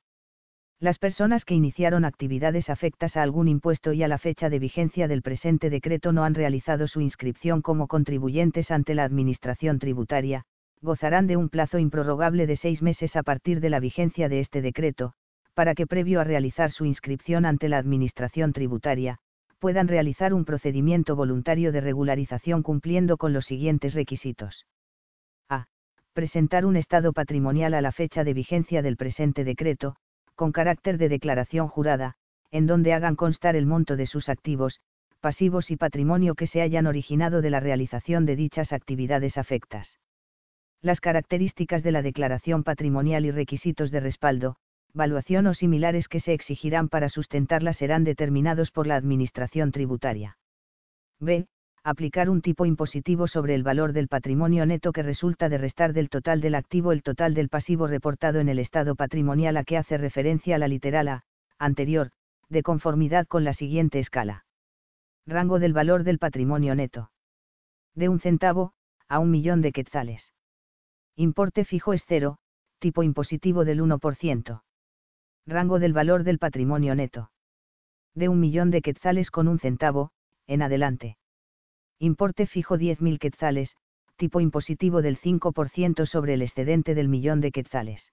Las 0.80 0.98
personas 0.98 1.46
que 1.46 1.54
iniciaron 1.54 2.04
actividades 2.04 2.70
afectas 2.70 3.16
a 3.16 3.22
algún 3.22 3.48
impuesto 3.48 3.94
y 3.94 4.04
a 4.04 4.08
la 4.10 4.18
fecha 4.18 4.50
de 4.50 4.60
vigencia 4.60 5.08
del 5.08 5.22
presente 5.22 5.70
decreto 5.70 6.12
no 6.12 6.24
han 6.24 6.34
realizado 6.34 6.88
su 6.88 7.00
inscripción 7.00 7.62
como 7.62 7.88
contribuyentes 7.88 8.72
ante 8.72 8.94
la 8.94 9.06
Administración 9.06 9.80
tributaria, 9.80 10.44
gozarán 10.82 11.28
de 11.28 11.38
un 11.38 11.48
plazo 11.48 11.80
improrrogable 11.80 12.48
de 12.48 12.58
seis 12.58 12.82
meses 12.82 13.16
a 13.16 13.24
partir 13.24 13.62
de 13.62 13.70
la 13.70 13.80
vigencia 13.80 14.28
de 14.28 14.40
este 14.40 14.62
decreto, 14.62 15.14
para 15.54 15.76
que 15.76 15.88
previo 15.88 16.20
a 16.20 16.24
realizar 16.24 16.72
su 16.72 16.86
inscripción 16.86 17.46
ante 17.46 17.70
la 17.70 17.78
Administración 17.78 18.52
tributaria, 18.52 19.20
puedan 19.62 19.88
realizar 19.88 20.34
un 20.34 20.44
procedimiento 20.44 21.16
voluntario 21.16 21.72
de 21.72 21.82
regularización 21.82 22.64
cumpliendo 22.64 23.18
con 23.18 23.32
los 23.32 23.46
siguientes 23.46 23.94
requisitos. 23.94 24.66
A. 25.50 25.68
Presentar 26.14 26.66
un 26.66 26.78
estado 26.78 27.14
patrimonial 27.14 27.76
a 27.76 27.82
la 27.82 27.92
fecha 27.92 28.24
de 28.24 28.34
vigencia 28.34 28.82
del 28.82 28.98
presente 28.98 29.44
decreto, 29.44 29.98
con 30.34 30.52
carácter 30.52 30.98
de 30.98 31.10
declaración 31.10 31.68
jurada, 31.68 32.16
en 32.50 32.66
donde 32.66 32.94
hagan 32.94 33.16
constar 33.16 33.56
el 33.56 33.68
monto 33.68 33.96
de 33.98 34.08
sus 34.08 34.30
activos, 34.30 34.80
pasivos 35.20 35.70
y 35.70 35.78
patrimonio 35.78 36.34
que 36.34 36.48
se 36.48 36.64
hayan 36.64 36.88
originado 36.88 37.44
de 37.44 37.52
la 37.52 37.60
realización 37.60 38.26
de 38.26 38.36
dichas 38.36 38.74
actividades 38.74 39.38
afectas. 39.38 40.00
Las 40.82 41.00
características 41.00 41.84
de 41.84 41.92
la 41.92 42.02
declaración 42.02 42.64
patrimonial 42.64 43.26
y 43.26 43.32
requisitos 43.32 43.92
de 43.92 44.00
respaldo, 44.00 44.56
valuación 44.94 45.48
o 45.48 45.54
similares 45.54 46.08
que 46.08 46.20
se 46.20 46.34
exigirán 46.34 46.90
para 46.90 47.10
sustentarla 47.10 47.74
serán 47.74 48.04
determinados 48.04 48.72
por 48.72 48.88
la 48.88 48.96
Administración 48.96 49.72
tributaria. 49.72 50.38
B. 51.20 51.48
Aplicar 51.84 52.30
un 52.30 52.42
tipo 52.42 52.66
impositivo 52.66 53.28
sobre 53.28 53.56
el 53.56 53.64
valor 53.64 53.92
del 53.92 54.08
patrimonio 54.08 54.66
neto 54.68 54.92
que 54.92 55.02
resulta 55.02 55.50
de 55.50 55.58
restar 55.58 55.94
del 55.94 56.10
total 56.10 56.40
del 56.40 56.54
activo 56.54 56.92
el 56.92 57.02
total 57.02 57.34
del 57.34 57.50
pasivo 57.50 57.88
reportado 57.88 58.40
en 58.40 58.50
el 58.50 58.60
estado 58.60 58.96
patrimonial 58.96 59.58
a 59.58 59.64
que 59.64 59.78
hace 59.78 59.98
referencia 59.98 60.60
la 60.60 60.68
literal 60.68 61.08
A, 61.08 61.24
anterior, 61.58 62.12
de 62.50 62.62
conformidad 62.62 63.26
con 63.28 63.44
la 63.44 63.54
siguiente 63.54 63.98
escala. 63.98 64.46
Rango 65.26 65.58
del 65.58 65.74
valor 65.74 66.04
del 66.04 66.20
patrimonio 66.20 66.76
neto. 66.76 67.12
De 67.96 68.10
un 68.10 68.20
centavo, 68.20 68.74
a 69.08 69.20
un 69.20 69.32
millón 69.32 69.62
de 69.62 69.72
quetzales. 69.72 70.34
Importe 71.16 71.66
fijo 71.66 71.94
es 71.94 72.04
cero, 72.08 72.38
tipo 72.80 73.04
impositivo 73.04 73.66
del 73.66 73.82
1%. 73.82 74.62
Rango 75.48 75.80
del 75.80 75.94
valor 75.94 76.24
del 76.24 76.38
patrimonio 76.38 76.96
neto. 76.96 77.32
De 78.14 78.30
un 78.30 78.40
millón 78.40 78.70
de 78.72 78.82
quetzales 78.82 79.32
con 79.32 79.48
un 79.48 79.60
centavo, 79.60 80.12
en 80.48 80.62
adelante. 80.62 81.18
Importe 81.98 82.46
fijo 82.46 82.78
10.000 82.78 83.20
quetzales, 83.20 83.76
tipo 84.18 84.40
impositivo 84.40 85.02
del 85.02 85.18
5% 85.18 86.06
sobre 86.06 86.36
el 86.36 86.42
excedente 86.42 86.94
del 86.94 87.08
millón 87.08 87.42
de 87.42 87.52
quetzales. 87.52 88.12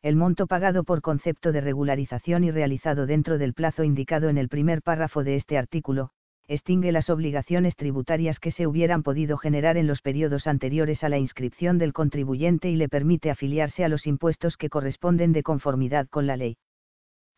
El 0.00 0.16
monto 0.16 0.46
pagado 0.46 0.84
por 0.84 1.02
concepto 1.02 1.52
de 1.52 1.60
regularización 1.60 2.44
y 2.44 2.50
realizado 2.50 3.04
dentro 3.04 3.36
del 3.36 3.52
plazo 3.52 3.84
indicado 3.84 4.28
en 4.28 4.38
el 4.38 4.48
primer 4.48 4.80
párrafo 4.82 5.24
de 5.24 5.36
este 5.36 5.58
artículo, 5.58 6.10
extingue 6.48 6.92
las 6.92 7.10
obligaciones 7.10 7.76
tributarias 7.76 8.40
que 8.40 8.50
se 8.50 8.66
hubieran 8.66 9.02
podido 9.02 9.36
generar 9.36 9.76
en 9.76 9.86
los 9.86 10.00
periodos 10.00 10.46
anteriores 10.46 11.04
a 11.04 11.10
la 11.10 11.18
inscripción 11.18 11.76
del 11.76 11.92
contribuyente 11.92 12.70
y 12.70 12.76
le 12.76 12.88
permite 12.88 13.30
afiliarse 13.30 13.84
a 13.84 13.88
los 13.88 14.06
impuestos 14.06 14.56
que 14.56 14.70
corresponden 14.70 15.32
de 15.32 15.42
conformidad 15.42 16.08
con 16.08 16.26
la 16.26 16.38
ley. 16.38 16.56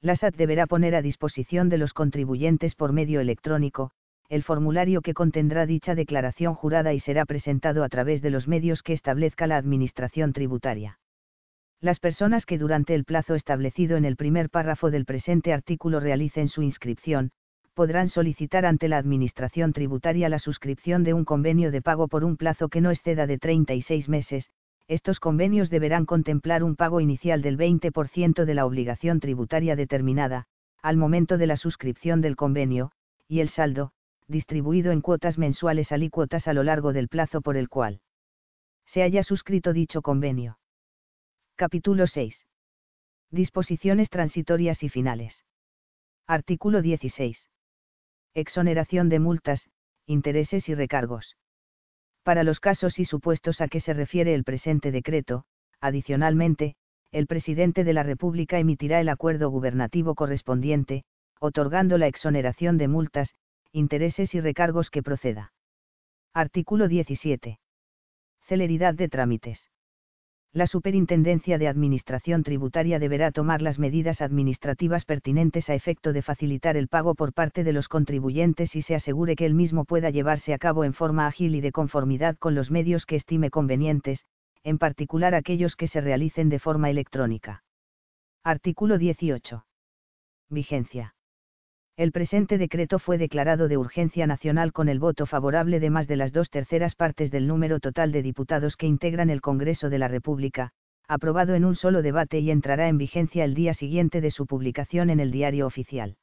La 0.01 0.14
SAT 0.14 0.37
deberá 0.37 0.66
poner 0.66 0.94
a 0.94 1.03
disposición 1.03 1.68
de 1.68 1.79
los 1.79 1.92
contribuyentes 1.92 2.77
por 2.77 2.92
medio 2.92 3.20
electrónico, 3.20 3.90
el 4.29 4.44
formulario 4.44 5.03
que 5.03 5.12
contendrá 5.12 5.66
dicha 5.66 5.96
declaración 5.96 6.55
jurada 6.55 6.94
y 6.94 7.01
será 7.01 7.27
presentado 7.27 7.83
a 7.83 7.88
través 7.88 8.23
de 8.23 8.31
los 8.31 8.46
medios 8.46 8.85
que 8.85 8.92
establezca 8.92 9.49
la 9.49 9.57
Administración 9.57 10.33
tributaria. 10.33 11.01
Las 11.81 11.99
personas 11.99 12.46
que 12.46 12.59
durante 12.59 12.94
el 12.94 13.05
plazo 13.05 13.35
establecido 13.35 13.96
en 13.96 14.05
el 14.05 14.16
primer 14.16 14.51
párrafo 14.51 14.92
del 14.92 15.05
presente 15.05 15.53
artículo 15.53 15.99
realicen 15.99 16.49
su 16.49 16.62
inscripción, 16.62 17.33
podrán 17.81 18.11
solicitar 18.11 18.66
ante 18.66 18.88
la 18.88 18.99
Administración 18.99 19.73
tributaria 19.73 20.29
la 20.29 20.38
suscripción 20.38 21.03
de 21.03 21.14
un 21.14 21.25
convenio 21.25 21.71
de 21.71 21.81
pago 21.81 22.09
por 22.09 22.25
un 22.25 22.37
plazo 22.37 22.69
que 22.69 22.83
no 22.83 22.90
exceda 22.90 23.27
de 23.27 23.38
36 23.38 24.07
meses, 24.07 24.51
estos 24.87 25.19
convenios 25.19 25.71
deberán 25.71 26.05
contemplar 26.05 26.62
un 26.62 26.77
pago 26.77 27.01
inicial 27.01 27.40
del 27.40 27.57
20% 27.57 28.45
de 28.45 28.53
la 28.53 28.66
obligación 28.66 29.19
tributaria 29.19 29.77
determinada, 29.77 30.45
al 30.83 30.99
momento 30.99 31.38
de 31.38 31.47
la 31.47 31.57
suscripción 31.57 32.21
del 32.21 32.37
convenio, 32.37 32.93
y 33.27 33.40
el 33.40 33.49
saldo, 33.49 33.93
distribuido 34.29 34.93
en 34.93 35.01
cuotas 35.01 35.38
mensuales 35.38 35.90
alícuotas 35.90 36.49
a 36.49 36.53
lo 36.53 36.62
largo 36.62 36.93
del 36.93 37.09
plazo 37.09 37.40
por 37.40 37.57
el 37.57 37.71
cual 37.71 38.03
se 38.85 39.03
haya 39.03 39.23
suscrito 39.23 39.73
dicho 39.73 40.03
convenio. 40.03 40.59
Capítulo 41.57 42.07
6. 42.07 42.45
Disposiciones 43.31 44.11
transitorias 44.11 44.83
y 44.83 44.90
finales. 44.90 45.47
Artículo 46.27 46.83
16 46.83 47.47
exoneración 48.35 49.09
de 49.09 49.19
multas, 49.19 49.69
intereses 50.07 50.69
y 50.69 50.75
recargos. 50.75 51.37
Para 52.23 52.43
los 52.43 52.61
casos 52.61 52.99
y 52.99 53.05
supuestos 53.05 53.61
a 53.61 53.69
que 53.69 53.81
se 53.81 53.95
refiere 53.95 54.35
el 54.35 54.45
presente 54.45 54.93
decreto, 54.93 55.45
adicionalmente, 55.81 56.77
el 57.12 57.27
presidente 57.27 57.85
de 57.85 57.93
la 57.93 58.03
República 58.03 58.59
emitirá 58.59 59.01
el 59.01 59.09
acuerdo 59.09 59.51
gubernativo 59.51 60.14
correspondiente, 60.14 61.05
otorgando 61.40 61.99
la 61.99 62.07
exoneración 62.07 62.79
de 62.79 62.88
multas, 62.88 63.35
intereses 63.73 64.35
y 64.35 64.40
recargos 64.40 64.90
que 64.90 65.03
proceda. 65.03 65.53
Artículo 66.35 66.87
17. 66.88 67.59
Celeridad 68.47 68.95
de 68.95 69.09
trámites 69.09 69.71
la 70.53 70.67
Superintendencia 70.67 71.59
de 71.59 71.69
Administración 71.69 72.43
Tributaria 72.43 72.99
deberá 72.99 73.31
tomar 73.31 73.63
las 73.63 73.79
medidas 73.79 74.21
administrativas 74.21 75.05
pertinentes 75.05 75.71
a 75.71 75.75
efecto 75.75 76.13
de 76.13 76.23
facilitar 76.23 76.77
el 76.77 76.89
pago 76.89 77.15
por 77.15 77.33
parte 77.33 77.63
de 77.63 77.73
los 77.73 77.87
contribuyentes 77.87 78.75
y 78.75 78.83
se 78.83 78.97
asegure 78.97 79.37
que 79.37 79.47
el 79.47 79.55
mismo 79.55 79.85
pueda 79.85 80.11
llevarse 80.11 80.53
a 80.53 80.59
cabo 80.59 80.83
en 80.85 80.93
forma 80.93 81.29
ágil 81.29 81.55
y 81.55 81.61
de 81.61 81.71
conformidad 81.71 82.37
con 82.37 82.57
los 82.57 82.71
medios 82.71 83.07
que 83.07 83.17
estime 83.17 83.51
convenientes, 83.51 84.27
en 84.65 84.79
particular 84.79 85.37
aquellos 85.37 85.77
que 85.77 85.87
se 85.87 86.01
realicen 86.01 86.49
de 86.49 86.59
forma 86.59 86.91
electrónica. 86.91 87.63
Artículo 88.43 88.99
18. 88.99 89.65
Vigencia 90.49 91.15
el 92.01 92.13
presente 92.13 92.57
decreto 92.57 92.99
fue 92.99 93.19
declarado 93.19 93.69
de 93.69 93.77
urgencia 93.77 94.27
nacional 94.27 94.73
con 94.73 94.89
el 94.89 94.99
voto 94.99 95.27
favorable 95.27 95.81
de 95.81 95.91
más 95.91 96.09
de 96.09 96.17
las 96.17 96.33
dos 96.33 96.49
terceras 96.49 96.95
partes 96.95 97.31
del 97.31 97.47
número 97.47 97.79
total 97.79 98.11
de 98.11 98.23
diputados 98.23 98.79
que 98.79 98.87
integran 98.87 99.29
el 99.29 99.43
Congreso 99.43 99.91
de 99.91 99.99
la 99.99 100.09
República, 100.09 100.71
aprobado 101.07 101.55
en 101.55 101.67
un 101.67 101.77
solo 101.77 102.01
debate 102.01 102.39
y 102.39 102.51
entrará 102.51 102.89
en 102.89 102.97
vigencia 102.97 103.45
el 103.45 103.53
día 103.53 103.75
siguiente 103.75 104.23
de 104.23 104.31
su 104.31 104.47
publicación 104.47 105.11
en 105.11 105.21
el 105.21 105.31
Diario 105.31 105.67
Oficial. 105.67 106.17